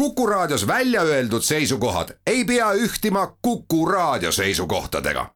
[0.00, 5.26] Kuku Raadios välja öeldud seisukohad ei pea ühtima Kuku Raadio seisukohtadega.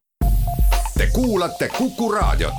[0.99, 2.55] Te kuulate Kuku Raadiot.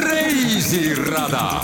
[0.00, 1.60] reisirada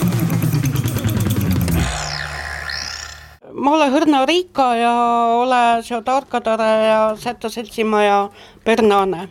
[3.52, 4.92] ma olen Hõrna Riika ja
[5.32, 8.28] olen Seo Tarkatare ja Säto seltsimaja
[8.64, 9.28] Pernane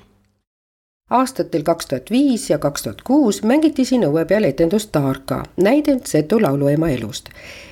[1.10, 6.06] aastatel kaks tuhat viis ja kaks tuhat kuus mängiti siin õue peal etendust Taarka, näidend
[6.06, 7.30] Setu lauluema elust.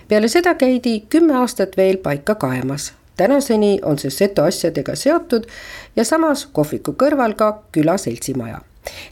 [0.08, 2.94] peale seda käidi kümme aastat veel paika kaemas.
[3.18, 5.48] tänaseni on see Setu asjadega seotud
[5.96, 8.62] ja samas kohviku kõrval ka küla seltsimaja.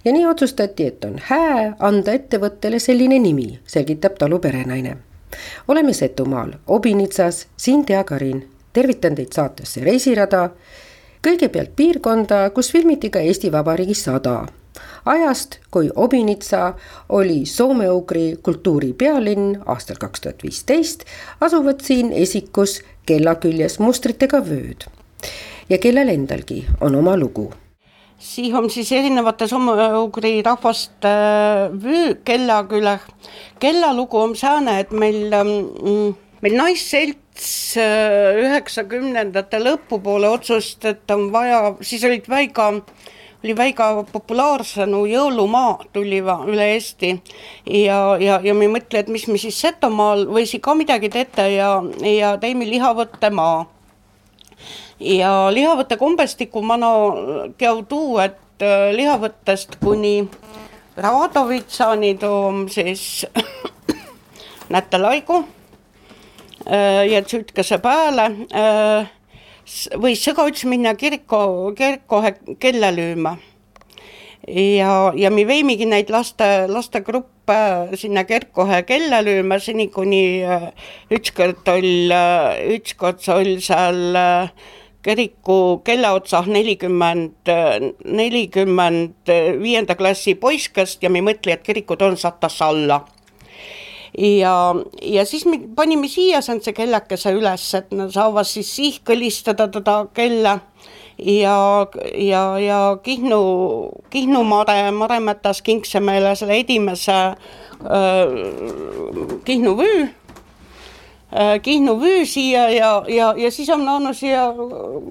[0.06, 4.98] ja nii otsustati, et on hää anda ettevõttele selline nimi, selgitab talu perenaine.
[5.68, 10.50] oleme Setumaal, Obinitsas, siin Tea Karin, tervitan teid saatesse Reisirada
[11.26, 14.46] kõigepealt piirkonda, kus filmiti ka Eesti Vabariigi sada.
[15.06, 16.74] ajast, kui Obinitsa
[17.10, 21.04] oli soome-ugri kultuuri pealinn aastal kaks tuhat viisteist,
[21.42, 24.86] asuvad siin esikus kella küljes mustritega vööd.
[25.70, 27.52] ja kellel endalgi on oma lugu
[28.20, 31.12] siin on siis erinevate soome-ugri rahvaste
[31.84, 33.00] vöö kella külje.
[33.60, 37.29] kella lugu on sääne, et meil mm, meil naisselts
[37.78, 42.72] äh, üheksakümnendate lõpupoole otsustas, et on vaja, siis olid väga
[43.44, 47.14] oli väga populaarsenu jõulumaa tuli üle Eesti
[47.66, 51.46] ja, ja, ja me ei mõtle, et mis me siis Setomaal võisi ka midagi teete
[51.54, 51.70] ja,
[52.04, 53.66] ja teeme lihavõttemaa.
[55.00, 56.92] ja lihavõtte kombestiku ma no
[57.58, 60.28] käu tuu, et äh, lihavõttest kuni
[61.00, 63.26] Radovitsani toom siis
[64.76, 65.46] nätelaigu
[66.70, 69.08] ja tütkase pääle äh,
[70.02, 73.38] võis üks minna kirko, kirkohe kella lööma.
[74.48, 80.72] ja, ja me veimegi neid laste, lastegruppe sinna kirkohe kella lööma, seni kuni äh,
[81.12, 82.10] ükskord oli,
[82.78, 84.18] ükskord oli seal
[85.04, 87.50] kiriku kella otsas nelikümmend,
[88.06, 93.00] nelikümmend viienda klassi poisskest ja me ei mõtle, et kirikud on satas alla
[94.20, 100.02] ja, ja siis me panime siia see kellakese üles, et nad saavad siis sihkõlistada teda
[100.14, 100.60] kella
[101.20, 103.42] ja, ja, ja Kihnu,
[104.10, 107.36] Kihnu Mare, Maremetas Kingsemeele selle esimese äh,
[109.46, 110.08] Kihnu vöö
[111.32, 114.50] äh, Kihnu vöö siia ja, ja, ja siis on andnud siia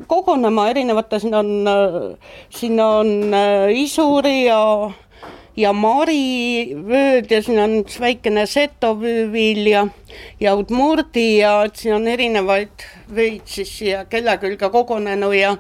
[0.07, 0.69] kogunema.
[0.69, 1.69] Erinevate, siin on,
[2.51, 4.91] siin on äh, Isuri ja
[5.59, 9.85] ja marivööd ja siin on üks väikene setovööviil ja,
[10.55, 15.57] udmurdi ja et siin on erinevaid vöid siis siia kella külge kogunenud ja,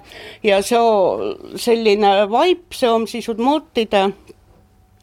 [0.46, 0.82] ja see
[1.58, 4.04] selline vaip, see on siis udmurtide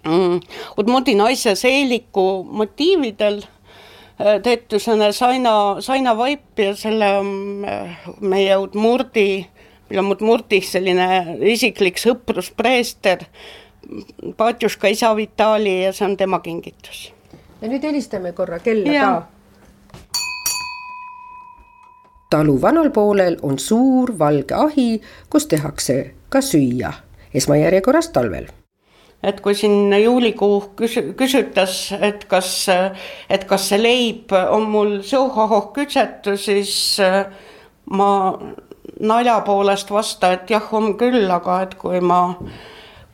[0.06, 0.40] mm,,
[0.80, 9.28] udmurdi naise seeliku motiividel äh, tehtud selline saina, sainavaip ja selle äh, meie udmurdi,
[9.90, 13.28] meil on udmurdis selline isiklik sõpruspreester
[14.38, 17.14] Patjuška isa Vitali ja see on tema kingitus.
[17.62, 19.08] ja nüüd helistame korra kella ja.
[19.14, 19.28] ka.
[22.30, 26.92] talu vanal poolel on suur valge ahi, kus tehakse ka süüa,
[27.34, 28.52] esmajärjekorras talvel
[29.24, 32.52] et kui siin juulikuu küs-, küsitas, et kas,
[33.30, 37.26] et kas see leib on mul suuhohoh kütsetu, siis äh,
[37.90, 38.12] ma
[39.00, 42.38] nalja poolest vasta, et jah, on küll, aga et kui ma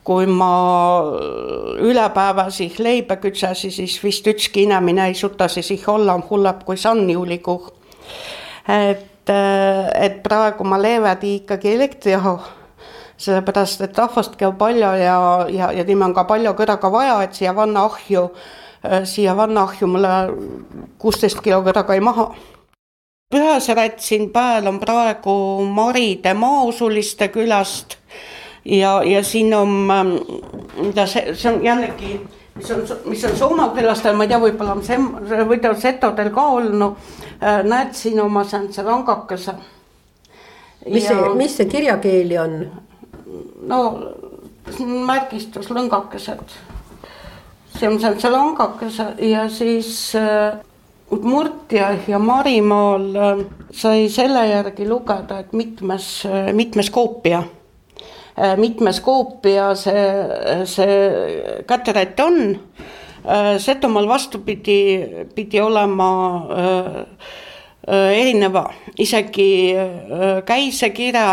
[0.04, 0.52] kui ma
[1.82, 6.76] üle päeva siis leiba kütsasin, siis vist ükski inimene ei suutnud siis olla hullem kui
[6.76, 7.72] San juulikuu.
[8.68, 9.30] et,
[9.94, 12.38] et praegu ma leevadi ikkagi elektrijahu,
[13.16, 17.34] sellepärast et rahvast käib palju ja, ja, ja tema on ka palju kõrvaga vaja, et
[17.34, 18.30] siia vanna ahju,
[19.04, 20.14] siia vanna ahju mulle
[20.98, 22.32] kuusteist kilo kõrvaga ei maha
[23.32, 27.96] pühasärat siin pääl on praegu Maride Maausuliste külast
[28.64, 30.14] ja, ja siin on, ähm,
[30.80, 32.20] mida see, see on jällegi,
[32.54, 34.98] mis on, mis on soomakülastel, ma ei tea, võib-olla on see,
[35.48, 37.12] võivad setodel ka olnud.
[37.42, 39.54] Äh, näed siin oma säänse langakese.
[40.90, 42.58] mis see, mis see kirjakeeli on?
[43.66, 43.78] no
[45.06, 46.58] märgistus lõngakesed.
[47.78, 50.58] see on säänse langakese ja siis äh,
[51.12, 57.42] Udmurtia ja Marimaal äh, sai selle järgi lugeda, et mitmes, äh, mitmes koopia
[58.56, 60.04] mitmes koopia see,
[60.64, 62.38] see käterätt on.
[63.22, 66.10] Äh, Setomaal vastupidi pidi olema
[66.56, 67.06] äh,
[67.92, 68.68] erineva,
[68.98, 69.74] isegi
[70.46, 71.24] käisekirja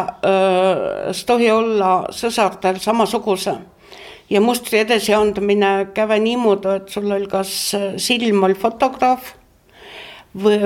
[1.29, 3.53] tohi olla sõsardel samasuguse
[4.33, 7.53] ja mustri edasiandmine käve niimoodi, et sul oli kas
[8.01, 9.35] silm oli fotograaf
[10.37, 10.59] või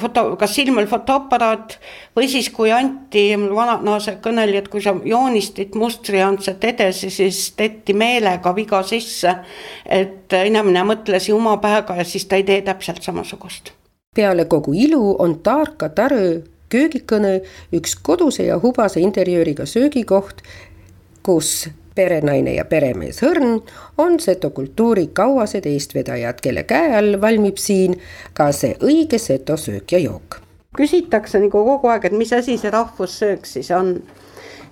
[0.00, 1.78] foto, kas silm oli fotoaparaat
[2.16, 7.42] või siis, kui anti, mul vananaase kõneli, et kui sa joonistid mustri andsid edasi, siis
[7.58, 9.34] tehti meelega viga sisse.
[9.86, 13.72] et inimene mõtles ju oma päevaga ja siis ta ei tee täpselt samasugust.
[14.14, 17.40] peale kogu ilu on Taarka Tarõ köögikõne
[17.72, 20.42] üks koduse ja hubase interjööriga söögikoht,
[21.22, 23.60] kus perenaine ja peremees Hõrn
[23.98, 27.98] on seto kultuuri kauased eestvedajad, kelle käe all valmib siin
[28.36, 30.40] ka see õige seto söök ja jook.
[30.76, 34.02] küsitakse nagu kogu aeg, et mis asi see rahvussöök siis on.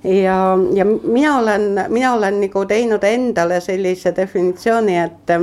[0.04, 5.36] ja, ja mina olen, mina olen nagu teinud endale sellise definitsiooni, et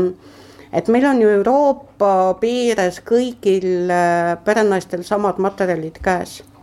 [0.74, 3.89] et meil on ju Euroopa piires kõigil
[4.44, 6.56] perenaistel samad materjalid käes Äh,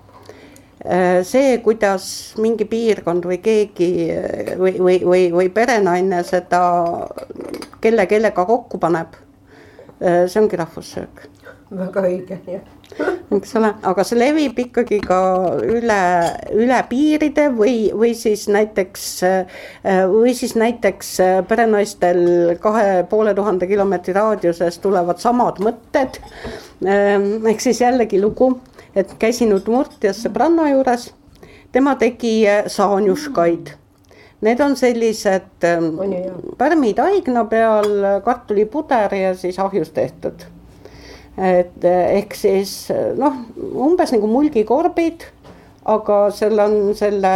[1.24, 2.06] see, kuidas
[2.44, 6.60] mingi piirkond või keegi äh, või, või, või, või perenaine seda
[7.80, 9.16] kelle kellega kokku paneb,
[10.02, 11.28] äh, see ongi rahvussöök.
[11.74, 12.72] väga õige, jah
[13.34, 15.18] eks ole, aga see levib ikkagi ka
[15.64, 16.02] üle,
[16.52, 19.06] üle piiride või, või siis näiteks,
[20.12, 21.14] või siis näiteks
[21.48, 22.20] perenaistel
[22.62, 26.20] kahe poole tuhande kilomeetri raadiuses tulevad samad mõtted.
[26.84, 28.52] ehk siis jällegi lugu
[28.96, 31.08] et käisin Udmurtias sõbranna juures,
[31.72, 33.74] tema tegi äh, saanjuškaid.
[34.44, 35.94] Need on sellised ähm,
[36.58, 40.44] pärmid haigna peal, kartulipuder ja siis ahjus tehtud.
[41.38, 45.24] et äh, ehk siis noh, umbes nagu mulgikorbid,
[45.84, 47.34] aga seal on selle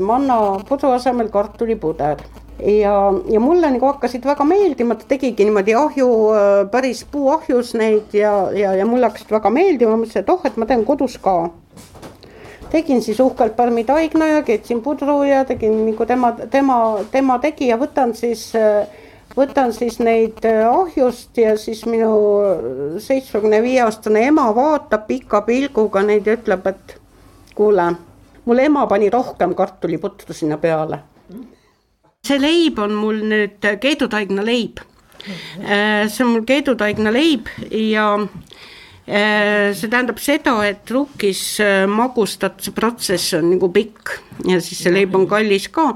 [0.00, 2.24] manna pudru asemel kartulipuder
[2.58, 8.14] ja, ja mulle nagu hakkasid väga meeldima, ta tegigi niimoodi ahju, äh, päris puuahjus neid
[8.14, 11.50] ja, ja, ja mulle hakkasid väga meeldima, mõtlesin, et oh, et ma teen kodus ka.
[12.74, 16.78] tegin siis uhkelt parmi taigna ja keetsin pudru ja tegin nagu tema, tema,
[17.10, 18.86] tema tegi ja võtan siis äh,
[19.36, 22.10] võtan siis neid äh, ahjust ja siis minu
[22.98, 26.98] seitsmekümne viie aastane ema vaatab pika pilguga neid ja ütleb, et
[27.54, 27.90] kuule,
[28.44, 31.02] mul ema pani rohkem kartuliputru sinna peale
[32.24, 34.82] see leib on mul nüüd keedutaigna leib.
[35.24, 42.74] Äh, see on mul keedutaigna leib ja äh, see tähendab seda, et rukkis äh, magustatuse
[42.76, 44.18] protsess on nagu pikk
[44.50, 45.94] ja siis see leib on kallis ka.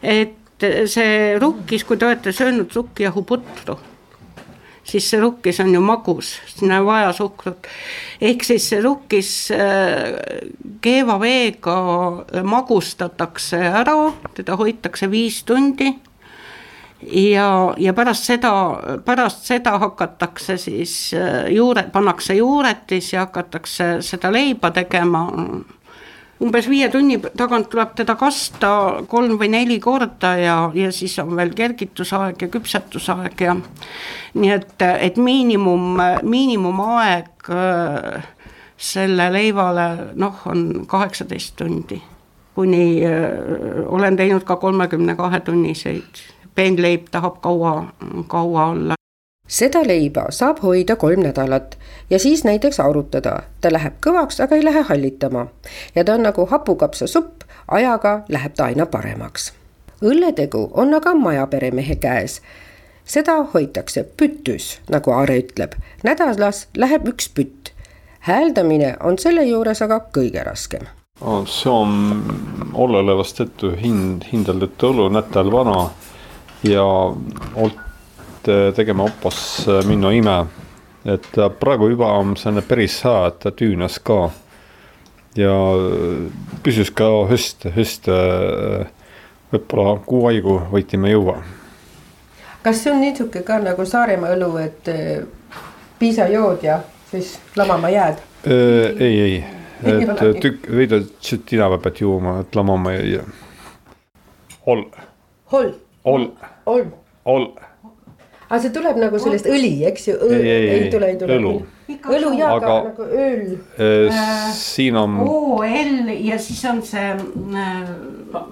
[0.00, 3.76] et see rukkis, kui te olete söönud rukkijahuputru
[4.84, 7.66] siis see rukkis on ju magus, sinna ei vaja suhkrut.
[8.20, 10.14] ehk siis see rukkis äh,
[10.80, 11.76] keeva veega
[12.42, 13.96] magustatakse ära,
[14.34, 15.92] teda hoitakse viis tundi.
[17.12, 18.52] ja, ja pärast seda,
[19.04, 25.28] pärast seda hakatakse siis äh, juure, pannakse juuretis ja hakatakse seda leiba tegema
[26.42, 28.70] umbes viie tunni tagant tuleb teda kasta
[29.10, 33.56] kolm või neli korda ja, ja siis on veel kergitusaeg ja küpsetusaeg ja
[34.34, 38.30] nii et, et miinimum, miinimumaeg äh,
[38.76, 42.00] selle leivale noh, on kaheksateist tundi.
[42.54, 46.24] kuni äh, olen teinud ka kolmekümne kahe tunniseid,
[46.54, 47.76] peenleib tahab kaua,
[48.28, 48.98] kaua olla
[49.48, 51.78] seda leiba saab hoida kolm nädalat
[52.10, 53.42] ja siis näiteks aurutada.
[53.60, 55.46] ta läheb kõvaks, aga ei lähe hallitama.
[55.94, 59.52] ja ta on nagu hapukapsasupp, ajaga läheb ta aina paremaks.
[60.02, 62.42] õlletegu on aga majaperemehe käes.
[63.04, 65.72] seda hoitakse pütüs, nagu Aare ütleb.
[66.04, 67.72] nädalas läheb üks pütt.
[68.20, 70.86] hääldamine on selle juures aga kõige raskem
[71.46, 72.22] see on
[72.74, 75.90] ollelevast ette hind, hindeldud õlu nädal vana
[76.62, 76.84] ja
[77.54, 77.91] olt
[78.76, 80.46] tegema oppas eh, minna ime.
[81.04, 84.30] et praegu juba on selline päris hea, et ta tüünas ka.
[85.36, 85.54] ja
[86.62, 88.18] püsis ka hästi, hästi
[89.52, 91.40] võib-olla kuu aigu võitime juua.
[92.62, 94.92] kas see on niisugune ka nagu Saaremaa õlu, et
[95.98, 96.78] piisa jood ja
[97.10, 98.22] siis lamama jääd?
[98.46, 99.44] ei, ei,
[99.82, 103.26] et tükk, veidi tšetina pead juuma, et lamama ei jää.
[104.66, 104.86] ol.
[105.52, 105.74] ol.
[106.04, 106.26] ol.
[106.66, 106.86] ol.
[107.24, 107.46] ol
[108.52, 110.14] aga see tuleb nagu sellest õli, eks ju?
[110.28, 111.38] ei, ei, ei, tule, ei tule.
[111.38, 111.52] õlu.
[111.88, 114.50] õlu ja aga nagu ööl äh,.
[114.56, 115.16] siin on.
[115.24, 117.94] OL ja siis on see äh,,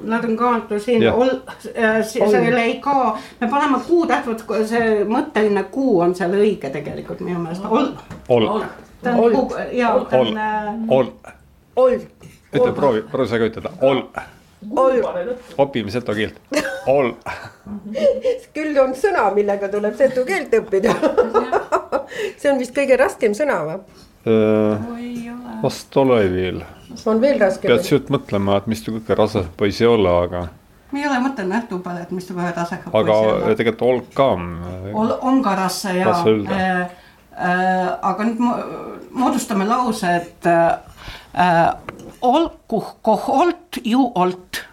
[0.09, 2.97] nad on ka siin, äh, selle ei ka,
[3.43, 7.93] me paneme kuutäht, vot see mõtteline kuu on seal õige tegelikult minu meelest, ol.
[8.33, 8.65] ol.
[9.05, 10.45] ta on kuu, jaa, ta on.
[10.89, 11.15] ol.
[11.77, 11.97] ol.
[12.57, 14.07] ütle, proovi, proovi sa ka ütelda, ol
[15.59, 16.37] opime seto keelt,
[16.91, 17.15] ol.
[18.57, 20.95] küll on sõna, millega tuleb setu keelt õppida
[22.41, 23.81] see on vist kõige raskem sõna või?
[25.63, 26.63] vast ole veel.
[27.09, 27.73] on veel raskem.
[27.73, 30.43] pead sealt mõtlema, et mis kõige raskem võis olla, aga.
[30.93, 32.99] ei ole mõtelnud jah tuu peale, et mis kohe tase hakkab.
[33.01, 34.29] aga tegelikult olk ka.
[35.31, 36.81] on ka rasse ja äh,
[37.33, 38.45] äh, aga nüüd
[39.11, 40.69] moodustame lause, et äh,
[42.23, 44.65] olku koholt ju olt.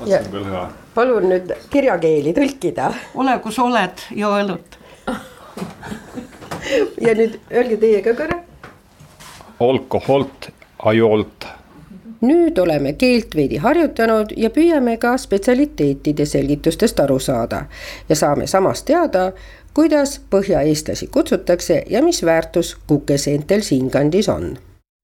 [0.00, 0.64] on küll hea.
[0.94, 2.92] palun nüüd kirjakeeli tõlkida.
[3.14, 4.78] ole, kus oled, joo õlut
[7.06, 8.42] ja nüüd öelge teie ka korra.
[9.60, 11.48] alkoholt, ajolt
[12.20, 17.64] nüüd oleme keelt veidi harjutanud ja püüame ka spetsialiteetide selgitustest aru saada
[18.08, 19.32] ja saame samas teada,
[19.74, 24.56] kuidas põhjaeestlasi kutsutakse ja mis väärtus kukeseentel siinkandis on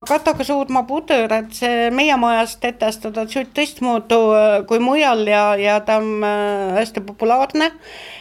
[0.05, 5.79] Katoga suudma puder, et see meie majas tetestada suht teistmoodi äh, kui mujal ja, ja
[5.87, 7.71] ta on äh, hästi populaarne.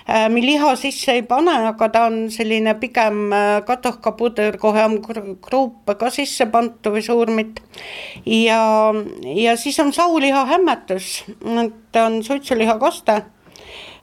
[0.07, 3.35] Äh, me liha sisse ei pane, aga ta on selline pigem
[3.67, 4.97] katohka puder, kohe on
[5.43, 7.61] kruupe ka sisse pandud või suurmit.
[8.25, 8.63] ja,
[9.43, 11.23] ja siis on sauliha hämmetus,
[11.91, 13.21] ta on suitsulihakaste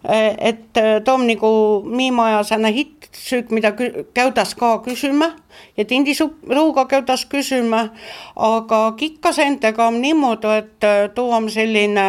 [0.08, 0.72] et
[1.04, 1.50] too on nagu
[1.84, 3.72] miimaja sääne hittsüük, mida
[4.14, 5.34] käudas ka küsima
[5.76, 7.90] ja tindisuruuga käudas küsima,
[8.36, 12.06] aga kikkasentega on niimoodi, et too on selline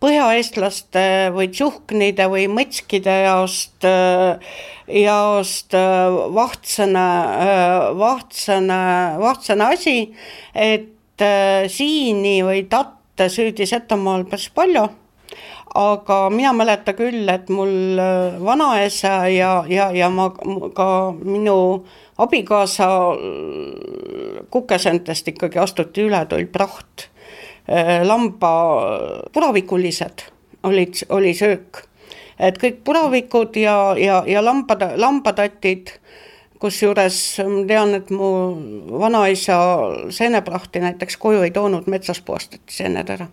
[0.00, 1.04] põhjaeestlaste
[1.36, 3.86] või tšuhknide või mõtskide jaost,
[4.88, 5.76] jaost
[6.36, 7.06] vahtsõna,
[7.96, 8.82] vahtsõna,
[9.20, 9.98] vahtsõna asi,
[10.54, 11.26] et
[11.72, 14.88] siini või tatte süüdi Setomaal päris palju
[15.74, 20.30] aga mina mäletan küll, et mul äh, vanaisa ja, ja, ja ma
[20.74, 21.84] ka minu
[22.18, 27.08] abikaasa äh, kukesentest ikkagi astuti üle, tuli praht.
[27.66, 28.52] Äh, lamba
[29.34, 30.28] puravikulised
[30.66, 31.82] olid, oli söök,
[32.38, 35.96] et kõik puravikud ja, ja, ja lambad, lambatatid
[36.62, 38.30] kusjuures ma tean, et mu
[39.00, 39.58] vanaisa
[40.14, 43.28] seeneprahti näiteks koju ei toonud, metsas puhastati seened ära.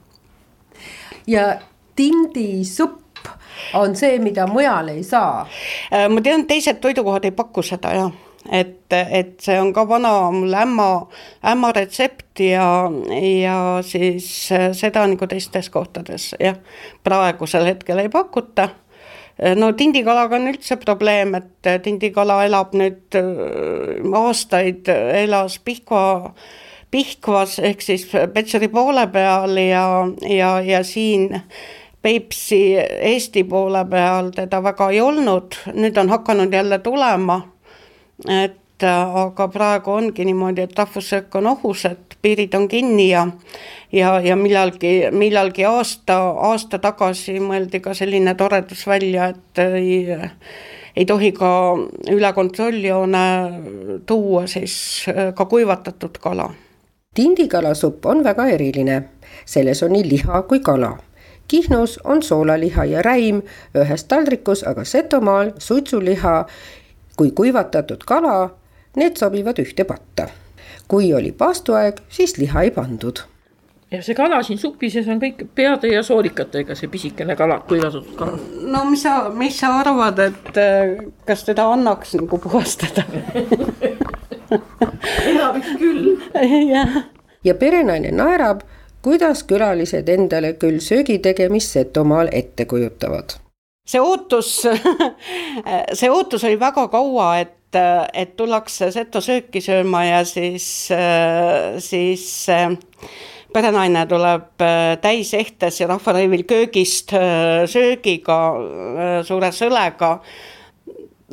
[1.28, 1.46] ja
[1.95, 3.01] tindisupp
[3.73, 5.47] on see, mida mujal ei saa.
[5.93, 8.13] Äh, ma tean, teised toidukohad ei paku seda jah
[8.51, 10.88] et, et see on ka vana mul ämma,
[11.47, 12.67] ämma retsept ja,
[13.23, 13.57] ja
[13.88, 16.57] siis äh, seda nagu teistes kohtades jah,
[17.03, 18.67] praegusel hetkel ei pakuta.
[19.39, 23.15] Äh, no tindikalaga on üldse probleem, et tindikala elab nüüd
[24.19, 24.91] aastaid,
[25.23, 26.33] elas Pihkva,
[26.91, 29.85] Pihkvas ehk siis Petseri poole peal ja,
[30.29, 31.31] ja, ja siin
[32.03, 37.41] Peipsi Eesti poole peal teda väga ei olnud, nüüd on hakanud jälle tulema.
[38.29, 43.27] et äh, aga praegu ongi niimoodi, et rahvussöök on ohus, et piirid on kinni ja
[43.91, 46.17] ja, ja millalgi, millalgi aasta,
[46.51, 50.19] aasta tagasi mõeldi ka selline toredus välja, et ei
[50.95, 51.50] ei tohi ka
[52.12, 53.24] üle kontrolljoone
[54.05, 54.75] tuua siis
[55.10, 56.51] äh, ka kuivatatud kala.
[57.15, 59.03] tindikalassupp on väga eriline,
[59.45, 60.98] selles on nii liha kui kala
[61.47, 63.41] Kihnus on soolaliha ja räim
[63.75, 66.45] ühes taldrikus, aga Setomaal suitsuliha
[67.17, 68.55] kui kuivatatud kala,
[68.95, 70.27] need sobivad ühte patta.
[70.88, 73.19] kui oli paastuaeg, siis liha ei pandud
[73.93, 78.15] ja see kala siin supi sees on kõik peade ja soorikatega, see pisikene kala, kuivatatud
[78.17, 78.39] kala.
[78.73, 80.95] no mis sa, mis sa arvad, et äh,
[81.27, 83.05] kas teda annaks nagu puhastada
[85.31, 86.15] enamik küll.
[86.73, 87.03] jah.
[87.43, 88.65] ja perenaine naerab
[89.03, 93.38] kuidas külalised endale küll söögi tegemist Setomaal ette kujutavad?
[93.88, 94.62] see ootus
[96.00, 97.75] see ootus oli väga kaua, et,
[98.13, 100.67] et tullakse seto sööki sööma ja siis,
[101.83, 102.25] siis
[103.53, 104.63] perenaine tuleb
[105.03, 107.12] täisehtes ja rahvarõivil köögist
[107.75, 108.39] söögiga,
[109.27, 110.15] suure sõlega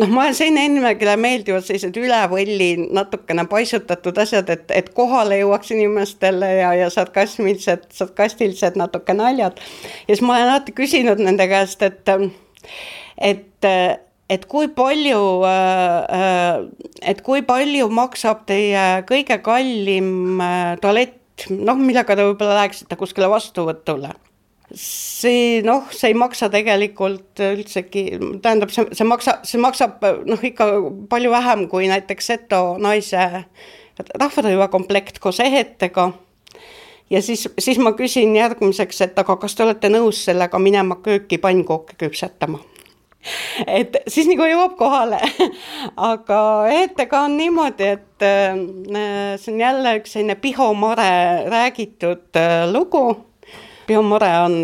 [0.01, 5.73] noh, ma sain ennemegi meeldivad sellised üle võlli natukene paisutatud asjad, et, et kohale jõuaks
[5.75, 9.61] inimestele ja, ja sarkasmilised, sarkastilised natuke naljad.
[10.07, 12.15] ja siis ma olen alati küsinud nende käest, et,
[13.19, 13.71] et,
[14.31, 15.23] et kui palju,
[17.13, 20.43] et kui palju maksab teie kõige kallim
[20.83, 24.15] tualett, noh, millega te võib-olla läheksite kuskile vastuvõtule
[24.75, 28.05] see noh, see ei maksa tegelikult üldsegi,
[28.43, 30.71] tähendab, see, see maksab, see maksab noh, ikka
[31.11, 33.45] palju vähem kui näiteks seto naise
[34.01, 36.13] rahvarõivakomplekt koos ehetega.
[37.11, 41.39] ja siis, siis ma küsin järgmiseks, et aga kas te olete nõus sellega minema kööki
[41.39, 42.63] pannkooke küpsetama?
[43.67, 45.19] et siis nagu jõuab kohale
[46.13, 46.39] aga
[46.73, 51.11] ehetega on niimoodi, et äh, see on jälle üks selline Piho Mare
[51.51, 53.30] räägitud äh, lugu
[53.87, 54.57] Piho Mare on,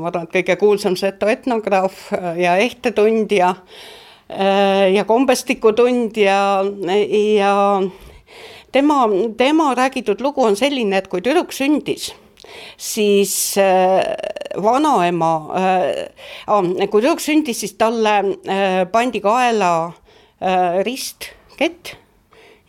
[0.00, 2.10] ma arvan, et kõige kuulsam seto etnograaf
[2.40, 3.52] ja ehtetundja
[4.90, 6.38] ja kombestikutundja
[7.36, 7.52] ja
[8.74, 8.96] tema,
[9.38, 12.08] tema räägitud lugu on selline, et kui tüdruk sündis,
[12.76, 13.36] siis
[14.62, 18.16] vanaema äh,, kui tüdruk sündis, siis talle
[18.48, 19.70] äh, pandi kaela
[20.40, 21.96] äh, ristkett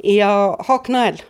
[0.04, 0.32] ja
[0.68, 1.22] haaknõel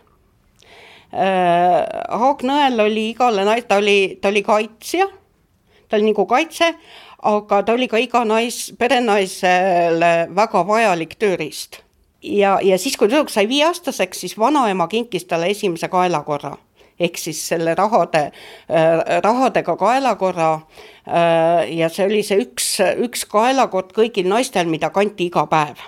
[1.12, 1.84] äh,.
[2.20, 5.08] haaknõel oli igale nais-, ta oli, ta oli kaitsja,
[5.88, 6.72] ta oli nagu kaitse,
[7.28, 11.82] aga ta oli ka iga nais, perenaisele väga vajalik tööriist.
[12.22, 16.56] ja, ja siis, kui tüdruk sai viieaastaseks, siis vanaema kinkis talle esimese kaelakorra
[16.98, 20.48] ehk siis selle rahade äh,, rahadega kaelakorra
[21.06, 22.72] äh, ja see oli see üks,
[23.06, 25.78] üks kaelakord kõigil naistel, mida kanti iga päev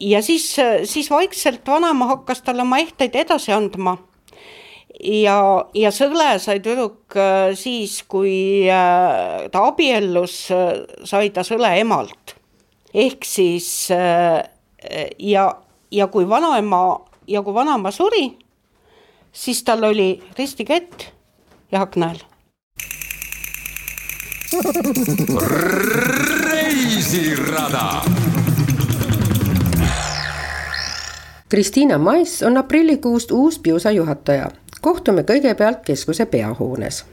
[0.00, 0.48] ja siis,
[0.84, 3.94] siis vaikselt vanaema hakkas talle oma ehteid edasi andma
[5.02, 5.38] ja,
[5.74, 12.34] ja sõle sai tüdruk äh, siis, kui äh, ta abiellus, äh, sai ta sõle emalt.
[12.94, 15.42] ehk siis ja,
[15.92, 16.80] ja kui vanaema
[17.28, 18.30] ja kui vanaema suri,
[19.32, 21.12] siis tal oli ristikett
[21.70, 22.16] ja aknal.
[26.48, 28.00] reisirada
[31.48, 34.50] Kristiina Mais on aprillikuust uus Piusa juhataja
[34.80, 37.04] kohtume kõigepealt keskuse peahoones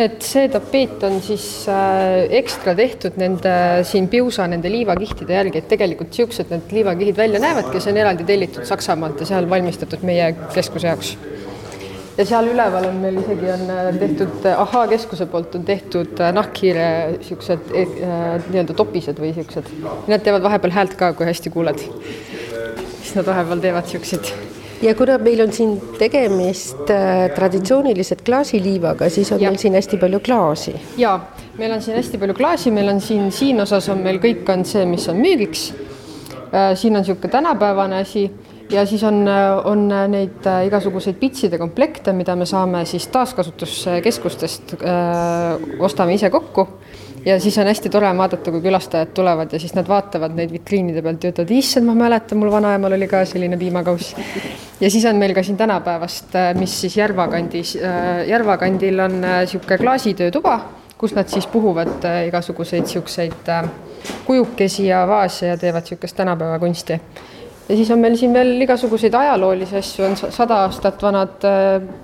[0.00, 3.52] et see tapeet on siis äh, ekstra tehtud nende
[3.84, 8.24] siin Piusa nende liivakihtide järgi, et tegelikult niisugused need liivakihid välja näevadki, see on eraldi
[8.28, 11.12] tellitud Saksamaalt ja seal valmistatud meie keskuse jaoks.
[12.16, 16.32] ja seal üleval on meil isegi on äh, tehtud, Ahhaa keskuse poolt on tehtud äh,
[16.38, 19.68] nahkhiire niisugused äh, nii-öelda topised või niisugused.
[20.08, 21.84] Nad teevad vahepeal häält ka, kui hästi kuuled.
[23.12, 24.32] Siis nad vahepeal teevad niisuguseid
[24.82, 29.50] ja kuna meil on siin tegemist äh, traditsiooniliselt klaasiliivaga, siis on ja.
[29.50, 30.74] meil siin hästi palju klaasi.
[30.98, 31.18] ja
[31.58, 34.64] meil on siin hästi palju klaasi, meil on siin, siin osas on meil kõik on
[34.64, 35.68] see, mis on müügiks
[36.52, 36.72] äh,.
[36.74, 38.24] siin on niisugune tänapäevane asi
[38.72, 39.22] ja siis on,
[39.64, 46.68] on neid äh, igasuguseid pitside komplekte, mida me saame siis taaskasutuskeskustest äh,, ostame ise kokku
[47.24, 51.02] ja siis on hästi tore vaadata, kui külastajad tulevad ja siis nad vaatavad neid vitriinide
[51.02, 54.14] pealt ja ütlevad, issand, ma mäletan, mul vanaemal oli ka selline piimakauss.
[54.80, 59.00] ja siis on meil ka siin tänapäevast, äh, mis siis Järva kandis, äh, Järva kandil
[59.00, 60.58] on niisugune äh, klaasitöötuba,
[60.98, 63.52] kus nad siis puhuvad igasuguseid niisuguseid
[64.26, 66.98] kujukesi ja vaase ja teevad niisugust tänapäeva kunsti
[67.68, 71.46] ja siis on meil siin veel igasuguseid ajaloolisi asju, on sada aastat vanad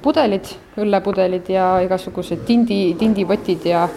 [0.03, 0.47] pudelid,
[0.79, 3.89] õllepudelid ja igasugused tindi, tindipotid ja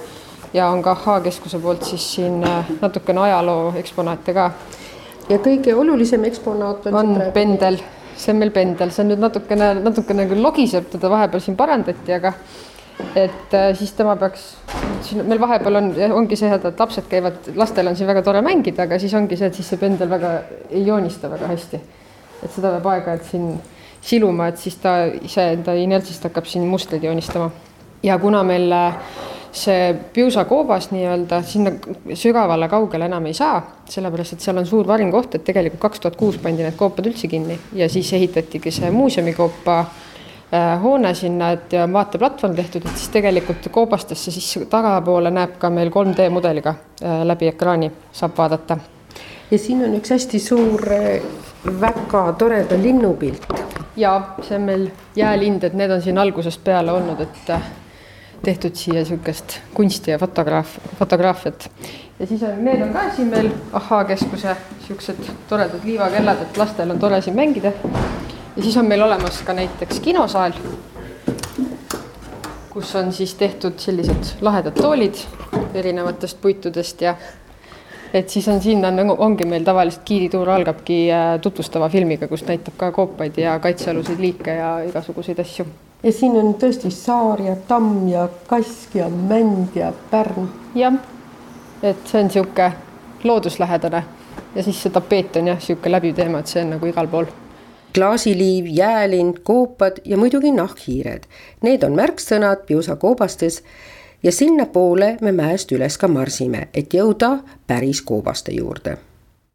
[0.54, 4.52] ja on ka H-keskuse poolt siis siin äh, natukene ajaloo eksponaate ka.
[5.30, 7.80] ja kõige olulisem eksponaat on, on pendel,
[8.16, 12.14] see on meil pendel, see on nüüd natukene, natukene küll logiseb, teda vahepeal siin parandati,
[12.18, 12.34] aga
[13.16, 14.52] et äh, siis tema peaks,
[15.08, 18.86] siin meil vahepeal on, ongi see, et lapsed käivad, lastel on siin väga tore mängida,
[18.86, 20.38] aga siis ongi see, et siis see pendel väga
[20.70, 21.82] ei joonista väga hästi.
[22.42, 23.52] et seda peab aeg-ajalt siin
[24.02, 27.52] siluma, et siis ta iseenda inertsist hakkab siin mustreid joonistama.
[28.04, 28.96] ja kuna meil äh,
[29.52, 31.72] see piusakoobas nii-öelda sinna
[32.14, 36.16] sügavale kaugele enam ei saa, sellepärast et seal on suur varingkoht, et tegelikult kaks tuhat
[36.20, 41.74] kuus pandi need koopad üldse kinni ja siis ehitatigi see muuseumikoopa äh, hoone sinna, et
[41.74, 47.22] ja vaateplatvorm tehtud, et siis tegelikult koobastesse siis tagapoole näeb ka meil 3D mudeliga äh,
[47.28, 48.78] läbi ekraani saab vaadata.
[49.52, 51.20] ja siin on üks hästi suur, äh,
[51.82, 53.52] väga toreda linnupilt.
[53.98, 57.81] ja see on meil jäälind, et need on siin algusest peale olnud, et
[58.44, 61.72] tehtud siia niisugust kunsti ja fotograaf, fotograafiat.
[62.20, 66.92] ja siis on, need on ka siin meil Ahhaa keskuse niisugused toredad liivakellad, et lastel
[66.92, 67.72] on tore siin mängida.
[68.56, 70.58] ja siis on meil olemas ka näiteks kinosaal,
[72.70, 75.22] kus on siis tehtud sellised lahedad toolid
[75.74, 77.16] erinevatest puitudest ja
[78.14, 82.74] et siis on siin on, ongi meil tavaliselt giidituur algabki äh, tutvustava filmiga, kus näitab
[82.78, 85.66] ka koopaid ja kaitsealuseid liike ja igasuguseid asju
[86.04, 90.50] ja siin on tõesti saar ja tamm ja kask ja mänd ja pärn.
[90.76, 90.98] jah,
[91.84, 92.72] et see on niisugune
[93.24, 94.04] looduslähedane
[94.56, 97.30] ja siis see tapeet on jah, niisugune läbiv teema, et see on nagu igal pool.
[97.94, 101.28] klaasiliiv, jäälind, koopad ja muidugi nahkhiired.
[101.62, 103.64] Need on märksõnad piusakoobastes
[104.24, 107.38] ja sinnapoole me mäest üles ka marsime, et jõuda
[107.68, 108.98] päris koobaste juurde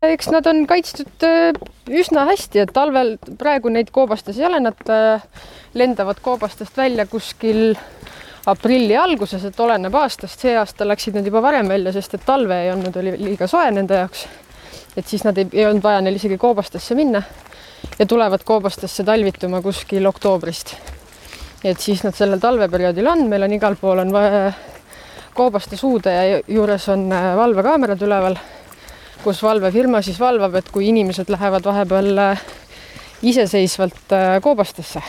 [0.05, 1.57] eks nad on kaitstud äh,
[1.89, 5.23] üsna hästi, et talvel praegu neid koobastes ei ole, nad äh,
[5.75, 7.73] lendavad koobastest välja kuskil
[8.47, 12.59] aprilli alguses, et oleneb aastast, see aasta läksid nad juba varem välja, sest et talve
[12.63, 14.27] ei olnud, oli liiga soe nende jaoks.
[14.97, 17.23] et siis nad ei, ei olnud vaja neil isegi koobastesse minna
[17.99, 20.77] ja tulevad koobastesse talvituma kuskil oktoobrist.
[21.65, 24.13] et siis nad sellel talveperioodil on, meil on igal pool on
[25.35, 26.13] koobaste suude
[26.49, 28.37] juures on äh, valvekaamerad üleval
[29.27, 32.43] kus valvefirma siis valvab, et kui inimesed lähevad vahepeal äh,
[33.27, 35.03] iseseisvalt äh, koobastesse,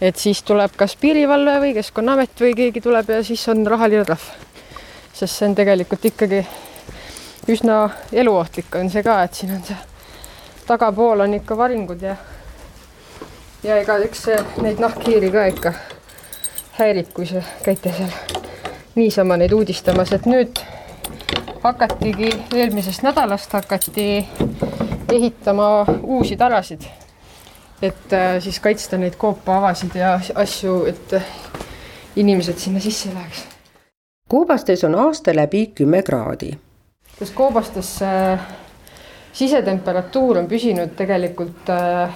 [0.00, 4.28] et siis tuleb kas piirivalve või Keskkonnaamet või keegi tuleb ja siis on rahaline trahv.
[5.16, 6.44] sest see on tegelikult ikkagi
[7.50, 9.76] üsna eluohtlik on see ka, et siin on see
[10.66, 12.14] tagapool on ikka varingud ja
[13.64, 14.26] ja ega eks
[14.62, 15.74] neid nahkhiiri ka ikka
[16.78, 18.42] häirib, kui see käite seal
[18.94, 20.62] niisama neid uudistamas, et nüüd
[21.66, 24.28] hakatigi eelmisest nädalast hakati
[25.12, 26.80] ehitama uusi tarasid.
[27.82, 31.24] et äh, siis kaitsta neid koopaavasid ja asju, et äh,
[32.16, 33.44] inimesed sinna sisse ei läheks.
[34.28, 36.50] koobastes on aasta läbi kümme kraadi.
[37.18, 38.40] sest koobastes äh,
[39.32, 41.68] sisetemperatuur on püsinud tegelikult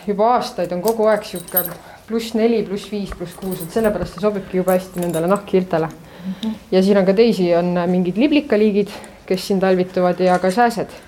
[0.06, 1.64] juba aastaid, on kogu aeg sihuke
[2.08, 6.32] pluss neli, pluss viis, pluss kuus, et sellepärast see sobibki jube hästi nendele nahkhiirtele mm.
[6.32, 6.54] -hmm.
[6.72, 8.88] ja siin on ka teisi, on mingid liblikaliigid,
[9.31, 10.99] kes siin talvituvad ja ka sääsed.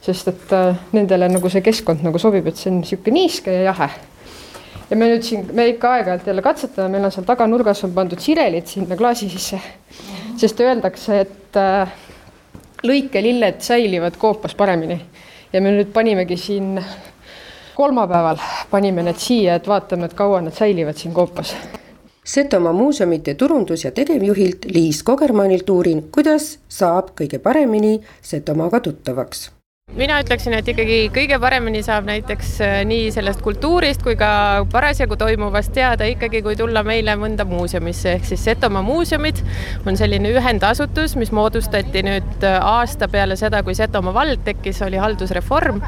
[0.00, 3.62] sest et äh, nendele nagu see keskkond nagu sobib, et see on sihuke niiske ja
[3.70, 3.90] jahe.
[4.90, 8.20] ja me nüüd siin, me ikka aeg-ajalt jälle katsetame, meil on seal taganurgas on pandud
[8.20, 9.60] sirelid sinna klaasi sisse
[10.38, 11.90] sest öeldakse, et äh,
[12.86, 14.98] lõikelilled säilivad koopas paremini
[15.52, 16.78] ja me nüüd panimegi siin
[17.74, 18.38] kolmapäeval
[18.70, 21.54] panime need siia, et vaatame, et kaua nad säilivad siin koopas.
[22.28, 29.57] Setomaa muuseumite turundus- ja tegevjuhilt Liis Kogermanilt uurin, kuidas saab kõige paremini Setomaaga tuttavaks
[29.96, 34.30] mina ütleksin, et ikkagi kõige paremini saab näiteks äh, nii sellest kultuurist kui ka
[34.72, 39.40] parasjagu toimuvast teada ikkagi, kui tulla meile mõnda muuseumisse, ehk siis Setomaa muuseumid
[39.88, 45.00] on selline ühendasutus, mis moodustati nüüd äh, aasta peale seda, kui Setomaa vald tekkis, oli
[45.00, 45.80] haldusreform.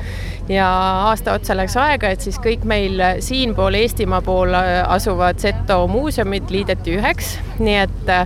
[0.51, 0.67] Ja
[1.11, 6.51] aasta otsa läks aega, et siis kõik meil siinpool Eestimaa pool äh, asuvad Seto muuseumid
[6.51, 8.17] liideti üheks, nii et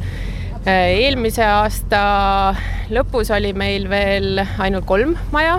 [0.65, 2.55] eelmise aasta
[2.93, 5.59] lõpus oli meil veel ainult kolm maja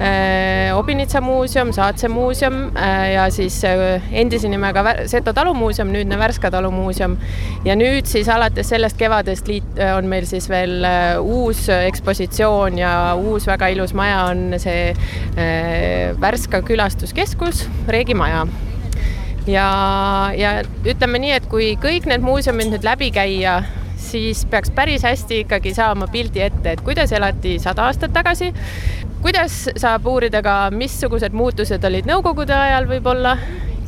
[0.00, 6.50] äh, Obinitsa muuseum, Saatse muuseum äh, ja siis äh, endise nimega Seto talumuuseum, nüüdne Värska
[6.50, 7.18] talumuuseum.
[7.64, 10.86] ja nüüd siis alates sellest kevadest liit, on meil siis veel
[11.20, 14.94] uus ekspositsioon ja uus väga ilus maja on see
[16.20, 18.46] Värska külastuskeskus, Reegi maja
[19.46, 19.68] ja,
[20.36, 20.58] ja
[20.88, 23.60] ütleme nii, et kui kõik need muuseumid nüüd läbi käia
[24.14, 28.52] siis peaks päris hästi ikkagi saama pildi ette, et kuidas elati sada aastat tagasi,
[29.24, 33.34] kuidas saab uurida ka, missugused muutused olid Nõukogude ajal võib-olla,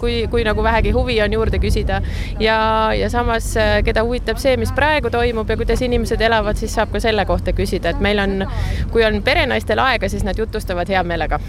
[0.00, 2.00] kui, kui nagu vähegi huvi on juurde küsida.
[2.42, 2.58] Ja,
[2.96, 3.52] ja samas,
[3.86, 7.54] keda huvitab see, mis praegu toimub ja kuidas inimesed elavad, siis saab ka selle kohta
[7.56, 8.44] küsida, et meil on,
[8.92, 11.40] kui on perenaistel aega, siis nad jutustavad hea meelega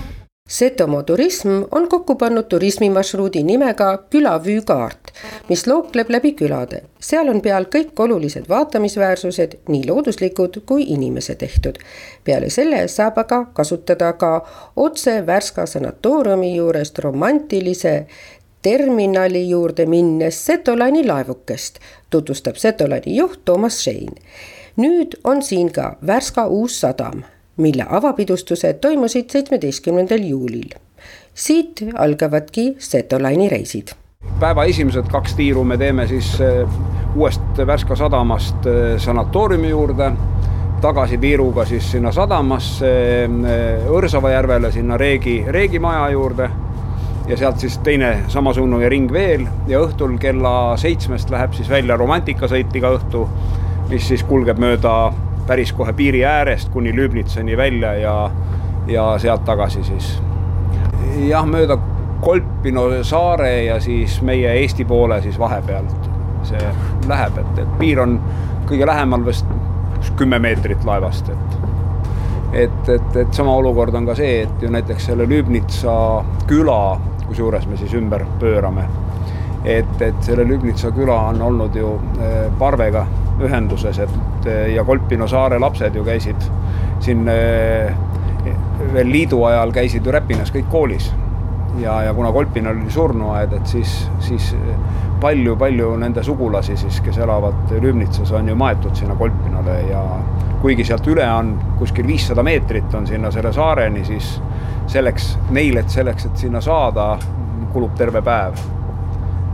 [0.47, 5.11] Setomaa turism on kokku pannud turismimarsruudi nimega Külavüükaart,
[5.49, 6.81] mis lookleb läbi külade.
[6.99, 11.75] seal on peal kõik olulised vaatamisväärsused, nii looduslikud kui inimese tehtud.
[12.23, 18.07] peale selle saab aga kasutada ka otse Värska sanatooriumi juurest romantilise
[18.61, 21.79] terminali juurde minnes Setolani laevukest,
[22.09, 24.15] tutvustab Setolani juht Toomas Šein.
[24.77, 27.23] nüüd on siin ka Värska uus sadam
[27.57, 30.69] mille avapidustused toimusid seitsmeteistkümnendal juulil.
[31.33, 33.87] siit algavadki Setolaini reisid.
[34.39, 36.67] päeva esimesed kaks tiiru me teeme siis eh,
[37.15, 40.11] uuest Värska sadamast eh, sanatooriumi juurde,
[40.81, 42.93] tagasi tiiruga siis sinna sadamasse,
[43.23, 46.49] eh, Õrsava järvele, sinna Reegi, Reegi maja juurde
[47.27, 52.75] ja sealt siis teine samasugune ring veel ja õhtul kella seitsmest läheb siis välja romantikasõit
[52.75, 53.27] iga õhtu,
[53.89, 54.93] mis siis kulgeb mööda
[55.47, 58.15] päris kohe piiri äärest kuni Lübnitsani välja ja,
[58.87, 60.21] ja sealt tagasi siis.
[61.27, 61.77] jah, mööda
[62.21, 66.09] Kolpino saare ja siis meie Eesti poole siis vahepealt
[66.47, 66.71] see
[67.07, 68.17] läheb, et, et piir on
[68.67, 69.45] kõige lähemal vist
[70.17, 71.57] kümme meetrit laevast, et
[72.57, 75.93] et, et, et sama olukord on ka see, et ju näiteks selle Lübnitsa
[76.47, 76.79] küla,
[77.27, 78.85] kusjuures me siis ümber pöörame,
[79.65, 81.91] et, et selle Lübnitsa küla on olnud ju
[82.23, 83.05] eh, parvega
[83.43, 86.47] ühenduses, et ja Kolpino saare lapsed ju käisid
[87.03, 87.93] siin eh,
[88.93, 91.11] veel liidu ajal käisid ju Räpinas kõik koolis.
[91.77, 94.53] ja, ja kuna Kolpinal oli surnuaed, et siis, siis
[95.21, 100.01] palju-palju nende sugulasi siis, kes elavad Lübnitsas, on ju maetud sinna Kolpinale ja
[100.61, 104.37] kuigi sealt üle on kuskil viissada meetrit on sinna selle saareni, siis
[104.87, 107.17] selleks, neil, et selleks, et sinna saada,
[107.73, 108.65] kulub terve päev.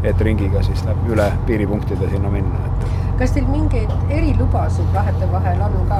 [0.03, 5.75] et ringiga siis läheb üle piiripunktide sinna minna, et kas teil mingeid erilubasid vahetevahel on
[5.89, 5.99] ka?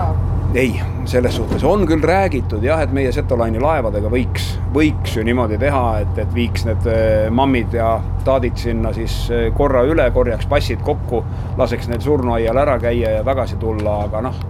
[0.56, 5.58] ei, selles suhtes on küll räägitud jah, et meie Setolaini laevadega võiks, võiks ju niimoodi
[5.62, 7.96] teha, et, et viiks need eh, mammid ja
[8.26, 11.24] taadid sinna siis eh, korra üle, korjaks passid kokku,
[11.58, 14.42] laseks neil surnuaial ära käia ja tagasi tulla, aga noh,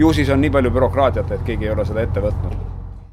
[0.00, 2.60] ju siis on nii palju bürokraatiat, et keegi ei ole seda ette võtnud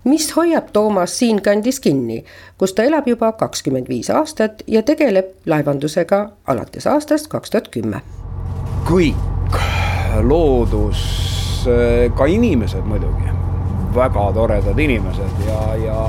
[0.09, 2.23] mis hoiab Toomas siinkandis kinni,
[2.57, 8.01] kus ta elab juba kakskümmend viis aastat ja tegeleb laevandusega alates aastast kaks tuhat kümme.
[8.87, 9.59] Kõik,
[10.23, 11.03] loodus,
[12.15, 13.31] ka inimesed muidugi,
[13.95, 16.01] väga toredad inimesed ja, ja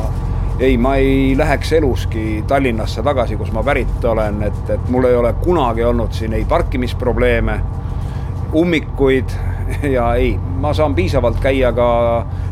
[0.60, 5.16] ei, ma ei läheks eluski Tallinnasse tagasi, kus ma pärit olen, et, et mul ei
[5.16, 7.60] ole kunagi olnud siin ei parkimisprobleeme,
[8.60, 9.32] ummikuid
[9.96, 11.90] ja ei, ma saan piisavalt käia ka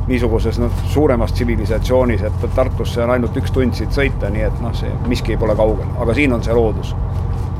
[0.09, 4.75] niisuguses noh, suuremas tsivilisatsioonis, et Tartusse on ainult üks tund siit sõita, nii et noh,
[4.77, 6.95] see miski pole kaugel, aga siin on see loodus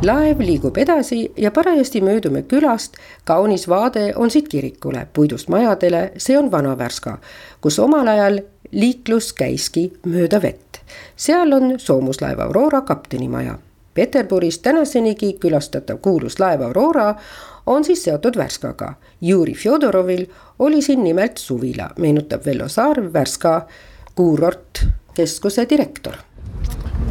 [0.03, 2.97] laev liigub edasi ja parajasti möödume külast.
[3.25, 7.19] kaunis vaade on siit kirikule, puidust majadele, see on Vana-Värska,
[7.61, 8.39] kus omal ajal
[8.71, 10.79] liiklus käiski mööda vett.
[11.17, 13.59] seal on soomuslaev Aurora kaptenimaja.
[13.95, 17.15] Peterburis tänasenigi külastatav kuulus laev Aurora
[17.67, 18.95] on siis seotud Värskaga.
[19.21, 20.27] Juri Fjodorovil
[20.59, 23.67] oli siin nimelt suvila, meenutab Vello Saar, Värska
[24.15, 26.28] kuurortkeskuse direktor